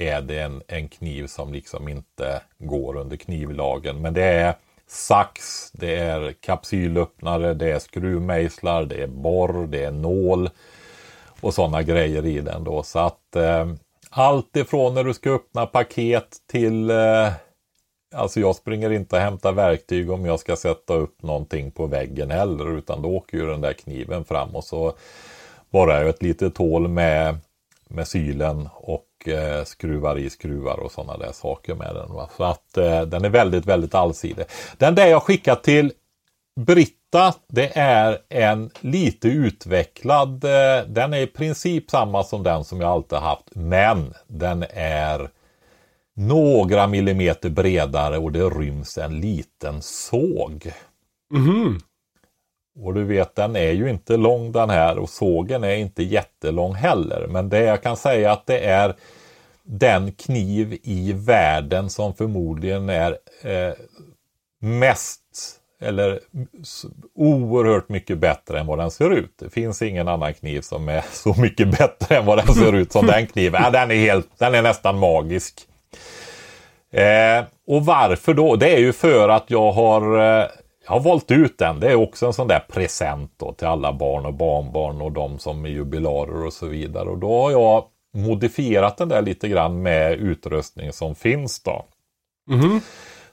[0.09, 4.03] är det en, en kniv som liksom inte går under knivlagen.
[4.03, 4.55] Men det är
[4.87, 10.51] sax, det är kapsylöppnare, det är skruvmejslar, det är borr, det är nål
[11.41, 12.83] och sådana grejer i den då.
[12.83, 13.67] Så att eh,
[14.11, 17.33] allt ifrån när du ska öppna paket till eh,
[18.15, 22.31] Alltså jag springer inte och hämtar verktyg om jag ska sätta upp någonting på väggen
[22.31, 24.95] heller utan då åker ju den där kniven fram och så
[25.71, 27.39] borrar jag ett litet hål med,
[27.89, 32.13] med sylen och eh, skruvar i skruvar och sådana där saker med den.
[32.13, 32.31] Va?
[32.37, 34.45] Så att eh, den är väldigt, väldigt allsidig.
[34.79, 35.93] Den där jag skickat till
[36.67, 42.81] Britta, det är en lite utvecklad, eh, den är i princip samma som den som
[42.81, 45.31] jag alltid haft, men den är
[46.17, 50.73] några millimeter bredare och det ryms en liten såg.
[51.33, 51.81] Mhm.
[52.81, 56.75] Och du vet, den är ju inte lång den här och sågen är inte jättelång
[56.75, 57.27] heller.
[57.27, 58.95] Men det jag kan säga att det är
[59.63, 63.75] den kniv i världen som förmodligen är eh,
[64.61, 66.21] mest eller
[67.15, 69.35] oerhört mycket bättre än vad den ser ut.
[69.39, 72.93] Det finns ingen annan kniv som är så mycket bättre än vad den ser ut
[72.93, 73.63] som den kniven.
[73.65, 75.61] Ja, den, är helt, den är nästan magisk.
[76.93, 78.57] Eh, och varför då?
[78.57, 80.49] Det är ju för att jag har, eh,
[80.85, 81.81] jag har valt ut den.
[81.81, 85.39] Det är också en sån där present då till alla barn och barnbarn och de
[85.39, 87.09] som är jubilarer och så vidare.
[87.09, 91.85] Och då har jag modifierat den där lite grann med utrustning som finns då.
[92.51, 92.81] Mhm.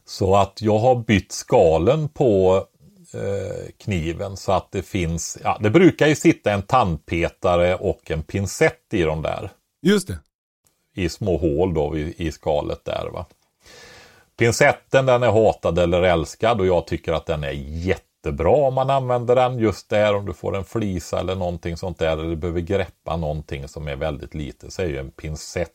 [0.08, 2.66] Så att jag har bytt skalen på
[3.14, 8.24] eh, kniven så att det finns, ja det brukar ju sitta en tandpetare och en
[8.24, 9.52] pincett i de där.
[9.82, 10.20] Just det.
[10.96, 13.10] i små hål då i, i skalet där.
[13.14, 13.26] Va?
[14.38, 18.90] Pincetten den är hatad eller älskad och jag tycker att den är jättebra om man
[18.90, 22.36] använder den just där om du får en flisa eller någonting sånt där eller du
[22.36, 25.72] behöver greppa någonting som är väldigt lite så är ju en pincett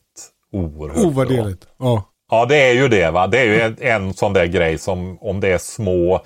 [0.51, 1.67] oerhört Ovärderligt.
[1.77, 2.03] Ja.
[2.33, 3.27] Ja det är ju det va.
[3.27, 6.21] Det är ju en, en sån där grej som om det är små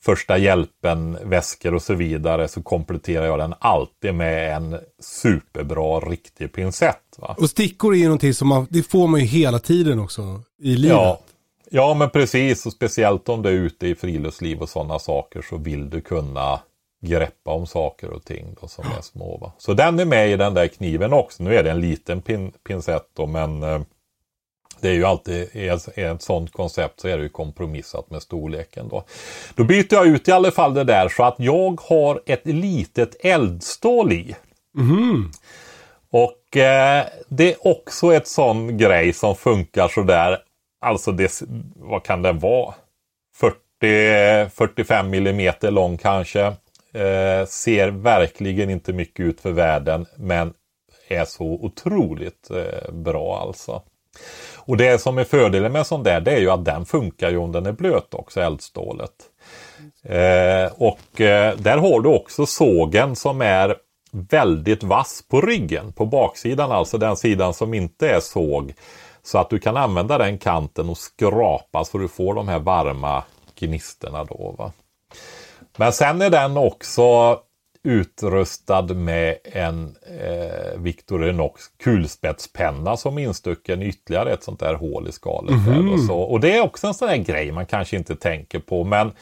[0.00, 6.52] första hjälpen, väskor och så vidare så kompletterar jag den alltid med en superbra riktig
[6.52, 7.02] pincett.
[7.18, 7.36] Va?
[7.38, 10.76] Och stickor är ju någonting som man, det får man ju hela tiden också i
[10.76, 10.96] livet.
[10.96, 11.20] Ja.
[11.70, 12.66] ja, men precis.
[12.66, 16.60] Och speciellt om du är ute i friluftsliv och sådana saker så vill du kunna
[17.02, 19.38] greppa om saker och ting då, som är små.
[19.38, 19.52] Va?
[19.58, 21.42] Så den är med i den där kniven också.
[21.42, 23.80] Nu är det en liten pin, pincett då, men eh,
[24.80, 28.22] det är ju alltid i ett, ett sånt koncept så är det ju kompromissat med
[28.22, 29.04] storleken då.
[29.54, 33.24] Då byter jag ut i alla fall det där så att jag har ett litet
[33.24, 34.36] eldstål i.
[36.10, 40.38] Och eh, det är också ett sån grej som funkar sådär.
[40.80, 41.42] Alltså det,
[41.76, 42.74] vad kan den vara?
[43.82, 46.42] 40-45 millimeter lång kanske.
[46.92, 50.52] Eh, ser verkligen inte mycket ut för världen men
[51.08, 53.82] är så otroligt eh, bra alltså.
[54.68, 57.30] Och det som är fördelen med en sån där det är ju att den funkar
[57.30, 59.10] ju om den är blöt också, eldstålet.
[60.02, 63.76] Eh, och eh, där har du också sågen som är
[64.10, 68.74] väldigt vass på ryggen, på baksidan alltså den sidan som inte är såg.
[69.22, 73.22] Så att du kan använda den kanten och skrapa så du får de här varma
[73.58, 74.54] gnistorna då.
[74.58, 74.72] Va?
[75.76, 77.38] Men sen är den också
[77.82, 85.64] utrustad med en eh, Victorinox kulspetspenna som instucken ytterligare ett sånt där hål i skalet.
[85.66, 86.18] Där och, så.
[86.18, 88.84] och det är också en sån där grej man kanske inte tänker på.
[88.84, 89.12] Men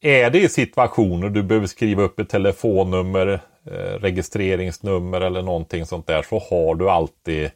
[0.00, 6.06] är det i situationer du behöver skriva upp ett telefonnummer, eh, registreringsnummer eller någonting sånt
[6.06, 7.50] där så har du alltid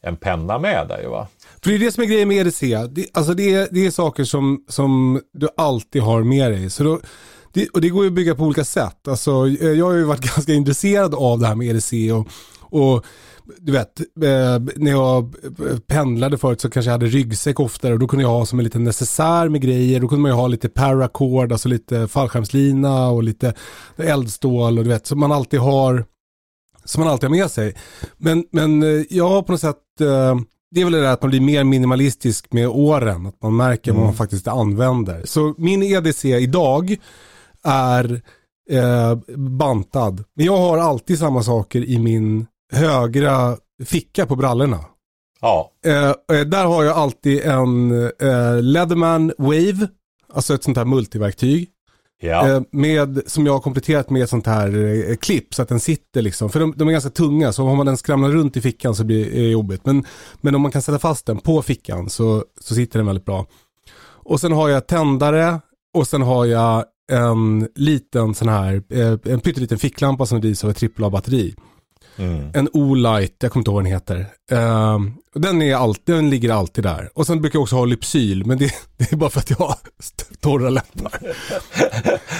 [0.00, 1.06] en penna med dig.
[1.06, 1.28] Va?
[1.62, 2.76] För det är det som är grejen med EDC.
[2.90, 6.70] Det, alltså det, är, det är saker som, som du alltid har med dig.
[6.70, 7.00] Så då,
[7.54, 9.08] det, och det går ju att bygga på olika sätt.
[9.08, 12.28] Alltså, eh, jag har ju varit ganska intresserad av det här med EDC och,
[12.60, 13.04] och
[13.58, 15.34] du vet, eh, när jag
[15.86, 18.64] pendlade förut så kanske jag hade ryggsäck oftare och då kunde jag ha som en
[18.64, 20.00] liten necessär med grejer.
[20.00, 23.54] Då kunde man ju ha lite paracord, alltså lite fallskärmslina och lite
[23.96, 26.04] eldstål och du vet, som man alltid har
[26.84, 27.74] som man alltid har med sig.
[28.16, 29.76] Men, men eh, jag har på något sätt,
[30.74, 33.92] det är väl det där att man blir mer minimalistisk med åren, att man märker
[33.92, 35.22] vad man faktiskt använder.
[35.24, 36.96] Så min EDC idag
[37.64, 38.22] är
[38.70, 40.24] eh, bantad.
[40.36, 44.78] Men jag har alltid samma saker i min högra ficka på brallorna.
[45.40, 46.08] Ja, Eh,
[46.38, 47.90] eh, där har jag alltid en
[48.20, 49.88] eh, Leatherman Wave,
[50.32, 51.68] alltså ett sånt här multiverktyg.
[52.22, 52.48] ja.
[52.48, 54.68] Eh, med, som jag har kompletterat med ett sånt här
[55.10, 56.50] eh, klipp så att den sitter liksom.
[56.50, 59.04] För de, de är ganska tunga så om man den skramlar runt i fickan så
[59.04, 59.86] blir det jobbigt.
[59.86, 60.04] Men,
[60.40, 63.46] men om man kan sätta fast den på fickan så, så sitter den väldigt bra.
[64.06, 65.60] Och sen har jag tändare
[65.94, 70.70] och sen har jag en liten sån här, eh, en pytteliten ficklampa som drivs av
[70.70, 71.54] ett AAA-batteri.
[72.16, 72.50] Mm.
[72.54, 74.26] En O-Light, jag kommer inte ihåg vad den heter.
[74.50, 74.94] Eh,
[75.34, 77.10] och den, är alltid, den ligger alltid där.
[77.14, 79.56] Och sen brukar jag också ha Lypsyl, men det, det är bara för att jag
[79.56, 79.76] har
[80.40, 81.12] torra läppar.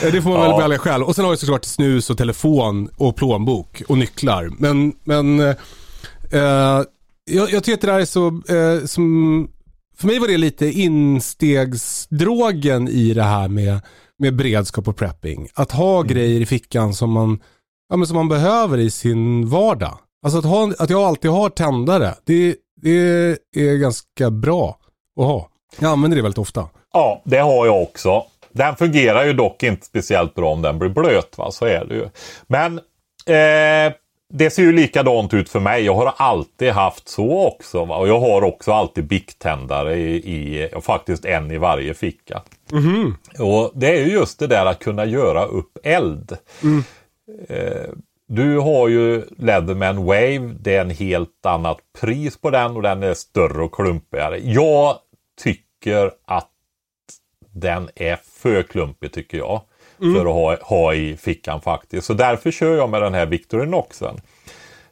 [0.03, 0.51] Eh, det får man Ja.
[0.53, 1.05] väl välja själv.
[1.05, 4.51] Och sen har jag såklart snus och telefon och plånbok och nycklar.
[4.59, 5.55] Men, men eh,
[7.25, 9.49] jag, jag tycker att det där är så, eh, som,
[9.97, 13.81] för mig var det lite instegsdrogen i det här med,
[14.19, 15.49] med beredskap och prepping.
[15.55, 17.41] Att ha grejer i fickan som man,
[17.89, 19.99] ja, men som man behöver i sin vardag.
[20.25, 24.79] Alltså att, ha, att jag alltid har tändare, det, det är ganska bra
[25.21, 25.49] att ha.
[25.79, 26.69] Jag använder det väldigt ofta.
[26.93, 28.23] Ja, det har jag också.
[28.53, 31.39] Den fungerar ju dock inte speciellt bra om den blir blöt.
[31.39, 31.51] Va?
[31.51, 32.09] Så är det ju.
[32.47, 32.79] Men
[33.27, 33.95] eh,
[34.37, 35.85] det ser ju likadant ut för mig.
[35.85, 37.81] Jag har alltid haft så också.
[37.81, 42.43] Och jag har också alltid biktändare i, i faktiskt en i varje ficka.
[43.39, 46.37] Och det är ju just det där att kunna göra upp eld.
[47.49, 47.91] Eh,
[48.29, 50.55] du har ju Leatherman Wave.
[50.61, 54.39] Det är en helt annat pris på den och den är större och klumpigare.
[54.39, 54.97] Jag
[55.43, 56.51] tycker att
[57.55, 59.63] den är för klumpig tycker jag.
[60.15, 62.07] För att ha, ha i fickan faktiskt.
[62.07, 64.17] Så därför kör jag med den här Victorinoxen.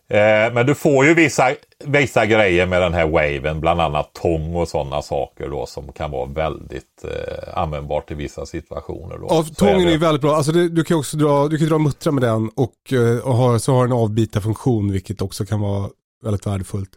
[0.08, 1.50] Eh, men du får ju vissa,
[1.84, 6.10] vissa grejer med den här waven, bland annat tång och sådana saker då som kan
[6.10, 9.18] vara väldigt eh, användbart i vissa situationer.
[9.18, 9.26] Då.
[9.30, 10.34] Ja, tången är det- ju väldigt bra.
[10.36, 13.34] Alltså det, du kan också dra, du kan dra muttra med den och, eh, och
[13.34, 15.88] ha, så har den avbitarfunktion vilket också kan vara
[16.24, 16.90] väldigt värdefullt.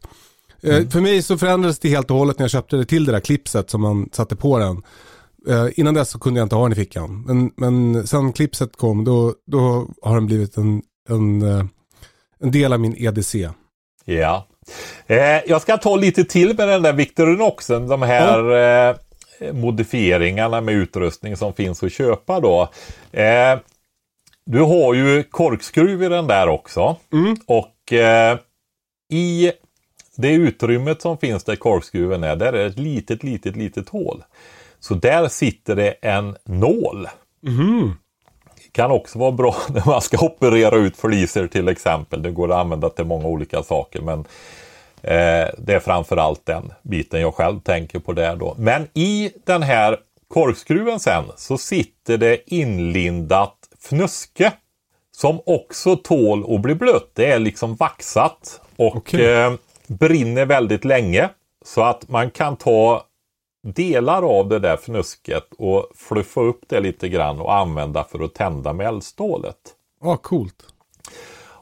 [0.63, 3.11] Eh, För mig så förändrades det helt och hållet när jag köpte det till det
[3.11, 4.81] där klipset som man satte på den.
[5.47, 7.23] Eh, innan dess så kunde jag inte ha den i fickan.
[7.27, 11.65] Men, men sen klipset kom då, då har den blivit en, en, eh,
[12.39, 13.49] en del av min EDC.
[14.05, 14.47] Ja,
[15.07, 17.87] Eh, jag ska ta lite till med den där Victorinoxen.
[17.87, 18.51] De här
[18.89, 18.95] eh,
[19.53, 22.69] modifieringarna med utrustning som finns att köpa då.
[23.11, 23.59] Eh,
[24.45, 26.95] du har ju korkskruv i den där också.
[27.45, 28.37] Och eh,
[29.11, 29.51] i
[30.15, 34.23] det utrymmet som finns där korkskruven är, där är ett litet, litet, litet hål.
[34.87, 37.07] Så där sitter det en nål.
[38.71, 42.21] Kan också vara bra när man ska operera ut fliser till exempel.
[42.21, 44.19] Det går att använda till många olika saker men
[45.01, 48.55] eh, det är framförallt den biten jag själv tänker på där då.
[48.57, 54.53] Men i den här korkskruven sen så sitter det inlindat fnuske
[55.11, 57.11] som också tål att bli blött.
[57.13, 59.33] Det är liksom vaxat och Okej.
[59.33, 59.53] eh,
[59.87, 61.29] brinner väldigt länge.
[61.65, 63.05] Så att man kan ta
[63.73, 68.33] delar av det där fnusket och fluffa upp det lite grann och använda för att
[68.33, 69.57] tända med eldstålet.
[70.01, 70.65] Ja, coolt.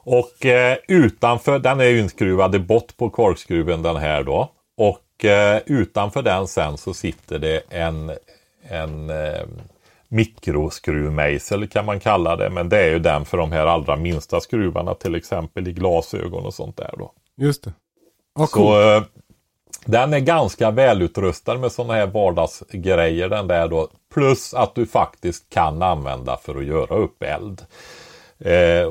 [0.06, 4.50] Och eh, utanför, den är ju inskruvad i bott på korkskruven den här då.
[4.76, 8.12] Och eh, utanför den sen så sitter det en,
[8.68, 9.46] en eh,
[10.08, 12.50] mikroskruvmejsel kan man kalla det.
[12.50, 16.46] Men det är ju den för de här allra minsta skruvarna till exempel i glasögon
[16.46, 17.12] och sånt där då.
[17.36, 17.72] Just det.
[18.38, 19.02] Ja, Så eh,
[19.84, 23.88] den är ganska välutrustad med sådana här vardagsgrejer den där då.
[24.14, 27.62] Plus att du faktiskt kan använda för att göra upp eld.
[28.38, 28.90] Eh,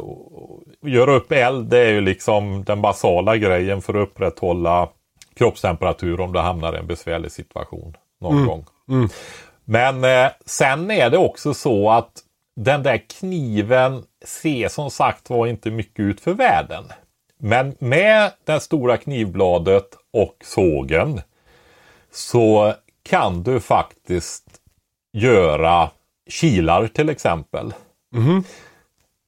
[0.82, 4.90] göra upp eld det är ju liksom den basala grejen för att upprätthålla
[5.36, 8.66] kroppstemperatur om du hamnar i en besvärlig situation någon gång.
[9.66, 12.12] Men eh, sen är det också så att
[12.56, 16.84] den där kniven ser som sagt var inte mycket ut för världen.
[17.46, 21.22] Men med det stora knivbladet och sågen
[22.12, 22.74] så
[23.04, 24.46] kan du faktiskt
[25.14, 25.90] göra
[26.30, 27.74] kilar till exempel.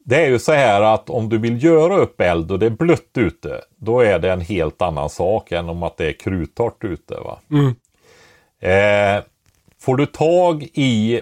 [0.06, 2.70] Det är ju så här att om du vill göra upp eld och det är
[2.70, 6.84] blött ute, då är det en helt annan sak än om att det är kruttorrt
[6.84, 7.16] ute.
[7.16, 7.40] Va?
[8.70, 9.24] Eh,
[9.80, 11.22] får du tag i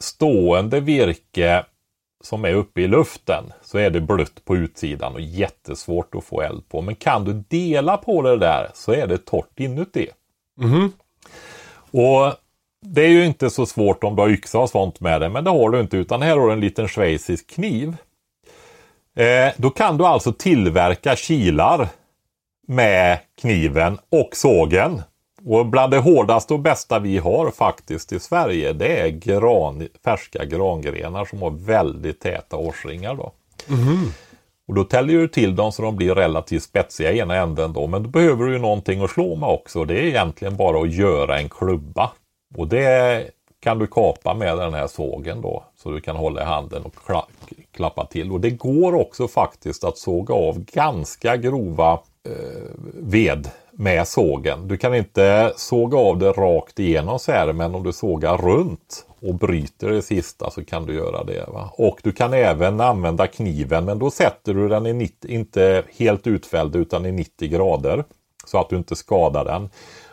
[0.00, 1.64] stående virke
[2.22, 6.40] som är uppe i luften så är det blött på utsidan och jättesvårt att få
[6.42, 6.82] eld på.
[6.82, 10.08] Men kan du dela på det där så är det torrt inuti.
[11.90, 12.32] Och
[12.86, 15.44] det är ju inte så svårt om du har yxa och sånt med det, men
[15.44, 17.96] det har du inte utan här har du en liten schweizisk kniv.
[19.16, 21.88] Eh, då kan du alltså tillverka kilar
[22.68, 25.02] med kniven och sågen.
[25.46, 30.44] Och bland det hårdaste och bästa vi har faktiskt i Sverige det är gran, färska
[30.44, 33.14] grangrenar som har väldigt täta årsringar.
[33.14, 33.32] Då.
[34.68, 37.86] Och då täljer du till dem så de blir relativt spetsiga i ena änden då.
[37.86, 39.84] Men då behöver du ju någonting att slå med också.
[39.84, 42.10] Det är egentligen bara att göra en klubba.
[42.56, 43.26] Och det
[43.60, 45.64] kan du kapa med den här sågen då.
[45.76, 47.26] Så du kan hålla i handen och kla
[47.72, 48.32] klappa till.
[48.32, 51.92] Och det går också faktiskt att såga av ganska grova
[52.28, 53.50] eh, ved
[53.82, 54.68] med sågen.
[54.68, 59.06] Du kan inte såga av det rakt igenom så här, men om du sågar runt
[59.20, 61.44] och bryter det sista så kan du göra det.
[61.48, 61.70] Va?
[61.72, 66.26] Och du kan även använda kniven, men då sätter du den i 90, inte helt
[66.26, 68.04] utfälld utan i 90 grader.
[68.46, 69.68] Så att du inte skadar den.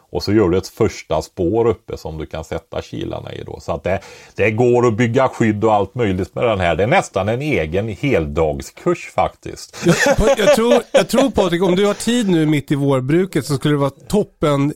[0.09, 3.59] Och så gör du ett första spår uppe som du kan sätta kilarna i då.
[3.59, 3.99] Så att det,
[4.35, 6.75] det går att bygga skydd och allt möjligt med den här.
[6.75, 9.85] Det är nästan en egen heldagskurs faktiskt.
[9.85, 13.55] Jag, jag, tror, jag tror Patrik, om du har tid nu mitt i vårbruket så
[13.55, 14.73] skulle det vara toppen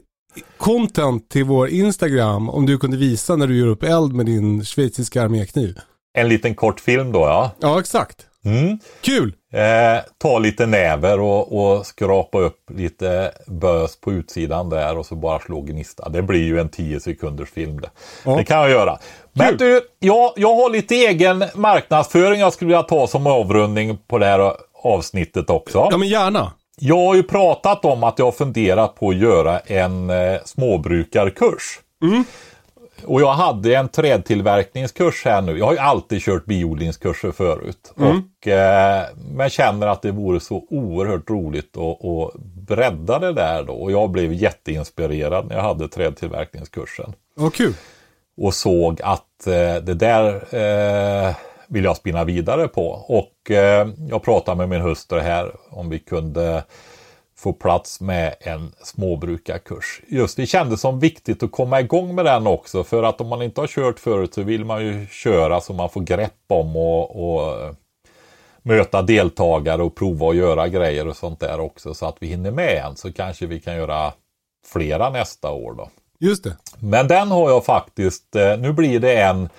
[0.58, 4.66] content till vår Instagram om du kunde visa när du gör upp eld med din
[4.66, 5.78] schweiziska armékniv.
[6.18, 7.52] En liten kort film då ja.
[7.60, 8.28] Ja, exakt.
[8.46, 8.80] Mm.
[9.02, 9.34] Kul!
[9.54, 15.16] Eh, ta lite näver och, och skrapa upp lite bös på utsidan där och så
[15.16, 16.10] bara slå gnista.
[16.10, 17.90] Det blir ju en 10 sekunders film det.
[18.26, 18.36] Ja.
[18.36, 19.00] Det kan jag göra.
[19.34, 19.58] Men Kul.
[19.58, 24.26] du, jag, jag har lite egen marknadsföring jag skulle vilja ta som avrundning på det
[24.26, 25.88] här avsnittet också.
[25.92, 26.52] Ja, men gärna.
[26.80, 31.80] Jag har ju pratat om att jag har funderat på att göra en eh, småbrukarkurs.
[33.06, 35.58] Och jag hade en trädtillverkningskurs här nu.
[35.58, 37.94] Jag har ju alltid kört biodlingskurser förut.
[37.96, 42.34] Och, eh, men känner att det vore så oerhört roligt att, att
[42.68, 43.74] bredda det där då.
[43.74, 47.14] Och jag blev jätteinspirerad när jag hade trädtillverkningskursen.
[47.40, 47.74] Ja, kul.
[48.38, 51.36] Och såg att eh, det där eh,
[51.68, 52.88] vill jag spinna vidare på.
[53.08, 56.64] Och eh, jag pratade med min hustru här om vi kunde
[57.44, 60.02] få plats med en småbrukarkurs.
[60.08, 62.84] Just det kändes som viktigt att komma igång med den också.
[62.84, 65.90] För att om man inte har kört förut så vill man ju köra så man
[65.90, 67.72] får grepp om och, och eh,
[68.62, 71.94] möta deltagare och prova att göra grejer och sånt där också.
[71.94, 74.14] Så att vi hinner med en så kanske vi kan göra
[74.66, 75.90] flera nästa år då.
[76.20, 76.58] Just det.
[76.80, 79.50] Men den har jag faktiskt, eh, nu blir det en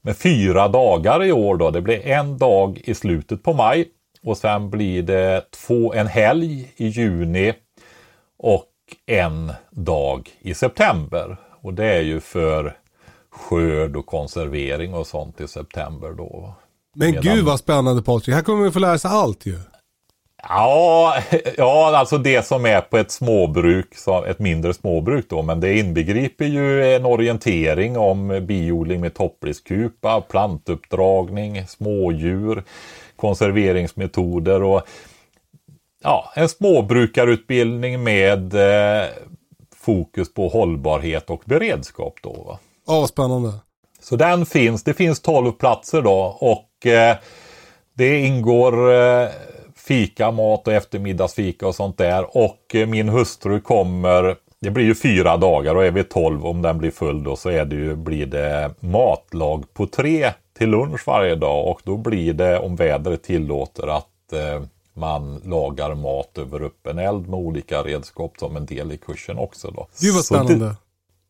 [0.00, 1.70] med fyra dagar i år då.
[1.70, 3.88] Det blir en dag i slutet på maj
[4.22, 7.54] och sen blir det två, en helg i juni
[8.38, 8.64] och
[9.06, 11.36] en dag i september.
[11.62, 12.76] Och det är ju för
[13.30, 16.54] skörd och konservering och sånt i september då.
[16.94, 18.34] Men Medan- gud vad spännande Patrik.
[18.34, 19.58] Här kommer vi få lära sig allt ju.
[20.42, 21.14] Ja,
[21.56, 23.86] ja, alltså det som är på ett småbruk,
[24.26, 31.66] ett mindre småbruk då, men det inbegriper ju en orientering om biodling med topriskupa, plantuppdragning,
[31.66, 32.64] smådjur,
[33.16, 34.82] konserveringsmetoder och
[36.02, 39.08] ja, en småbrukarutbildning med eh,
[39.76, 42.32] fokus på hållbarhet och beredskap då.
[42.32, 42.58] Va?
[42.86, 43.52] Ja, vad spännande.
[44.00, 47.16] Så den finns, det finns 12 platser då och eh,
[47.94, 49.28] det ingår eh,
[49.88, 52.36] fika, mat och eftermiddagsfika och sånt där.
[52.36, 56.62] Och eh, min hustru kommer, det blir ju fyra dagar och är vi 12 om
[56.62, 61.06] den blir full då så är det ju, blir det matlag på tre till lunch
[61.06, 64.62] varje dag och då blir det om vädret tillåter att eh,
[64.94, 69.70] man lagar mat över öppen eld med olika redskap som en del i kursen också.
[69.70, 69.86] Då.
[70.00, 70.76] Gud vad spännande.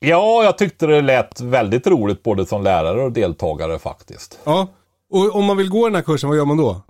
[0.00, 4.38] Ja, jag tyckte det lät väldigt roligt både som lärare och deltagare faktiskt.
[4.44, 4.66] Ja.
[5.10, 6.82] Och om man vill gå den här kursen, vad gör man då?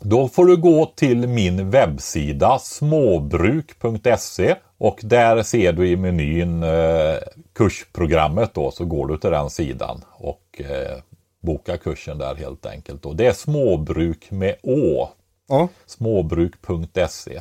[0.00, 7.16] Då får du gå till min webbsida småbruk.se och där ser du i menyn eh,
[7.54, 10.98] kursprogrammet då så går du till den sidan och eh,
[11.42, 13.06] bokar kursen där helt enkelt.
[13.06, 15.08] Och det är småbruk med å.
[15.48, 15.68] Ja.
[15.86, 17.40] Småbruk.se.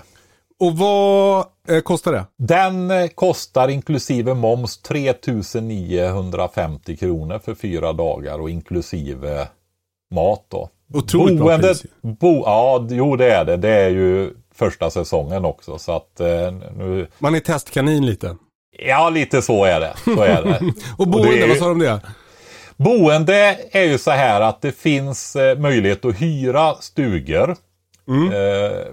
[0.60, 2.26] Och vad eh, kostar det?
[2.38, 9.48] Den eh, kostar inklusive moms 3950 kronor för fyra dagar och inklusive
[10.12, 10.70] mat då.
[10.94, 11.90] Otroligt bra pris ju.
[12.12, 13.58] bo, Ja, jo det är det.
[13.58, 17.08] Det är ju första säsongen också så att eh, nu...
[17.20, 18.36] Man är testkanin lite.
[18.88, 19.94] Ja, lite så är det.
[20.04, 20.60] Så är det.
[20.98, 22.00] Och det boende, är ju- vad sa de om det?
[22.78, 27.56] Boende är ju så här att det finns eh, möjlighet att hyra stugor
[28.34, 28.88] eh,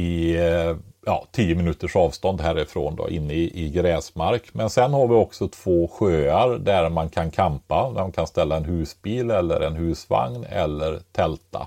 [0.00, 0.76] i eh,
[1.08, 4.42] ja, 10 minuters avstånd härifrån då, inne i, i gräsmark.
[4.52, 7.90] Men sen har vi också två sjöar där man kan campa.
[7.90, 11.66] Där man kan ställa en husbil eller en husvagn eller tälta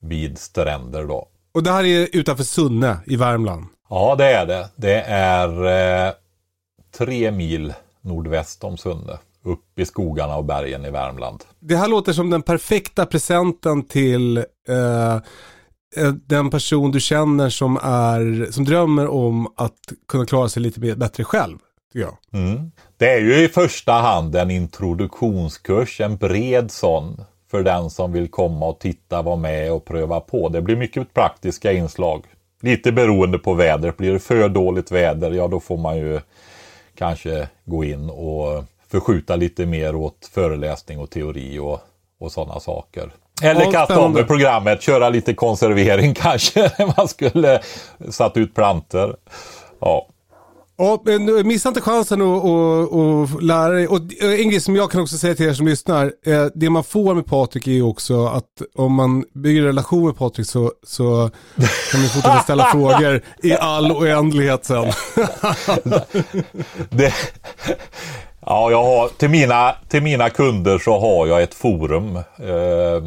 [0.00, 1.28] vid stränder då.
[1.52, 3.64] Och det här är utanför Sunne i Värmland.
[3.90, 4.68] Ja, det är det.
[4.76, 5.66] Det är
[6.06, 6.12] eh,
[6.98, 9.18] tre mil nordväst om Sunne.
[9.42, 11.44] Upp i skogarna och bergen i Värmland.
[11.60, 14.36] Det här låter som den perfekta presenten till
[14.68, 15.18] eh,
[15.96, 20.80] Eh, den person du känner som, är, som drömmer om att kunna klara sig lite
[20.80, 21.58] bättre själv.
[21.92, 22.18] Ja.
[22.32, 22.72] Mm.
[22.96, 27.24] Det är ju i första hand en introduktionskurs, en bred sån.
[27.50, 30.48] För den som vill komma och titta, vara med och pröva på.
[30.48, 32.24] Det blir mycket praktiska inslag.
[32.60, 33.96] Lite beroende på vädret.
[33.96, 36.20] Blir det för dåligt väder, ja då får man ju
[36.94, 41.80] kanske gå in och förskjuta lite mer åt föreläsning och teori och,
[42.18, 43.12] och sådana saker.
[43.42, 46.60] Eller Ja, kasta om programmet, köra lite konservering kanske.
[46.78, 47.60] när Man skulle
[48.10, 49.16] satt ut plantor.
[49.80, 50.08] Ja.
[50.78, 53.88] Ja, men missa inte chansen att att- att lära dig.
[53.88, 56.12] Och eh, en grej som jag kan också säga till er som lyssnar.
[56.26, 58.44] eh, Det man får med Patrik är ju också att
[58.74, 61.30] om man bygger relation med Patrik så, så
[61.92, 64.84] kan ni fortsätta ställa frågor i all oändlighet sen.
[66.90, 67.12] Det,
[68.46, 73.02] ja, jag har, till, mina, till mina kunder så har jag ett forum eh,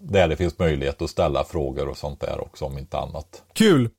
[0.00, 3.26] där det finns möjlighet att ställa frågor och sånt där också om inte annat.
[3.54, 3.90] Kul.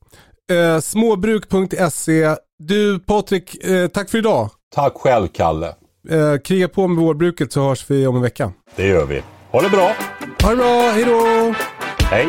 [0.50, 2.36] Eh, småbruk.se.
[2.58, 4.50] Du Patrik, eh, tack för idag.
[4.74, 5.74] Tack själv Kalle.
[6.10, 8.52] Eh, kriga på med vårbruket så hörs vi om en vecka.
[8.76, 9.22] Det gör vi.
[9.50, 9.92] Ha det bra.
[10.42, 11.54] Ha det bra, hej då!
[12.04, 12.28] Hej.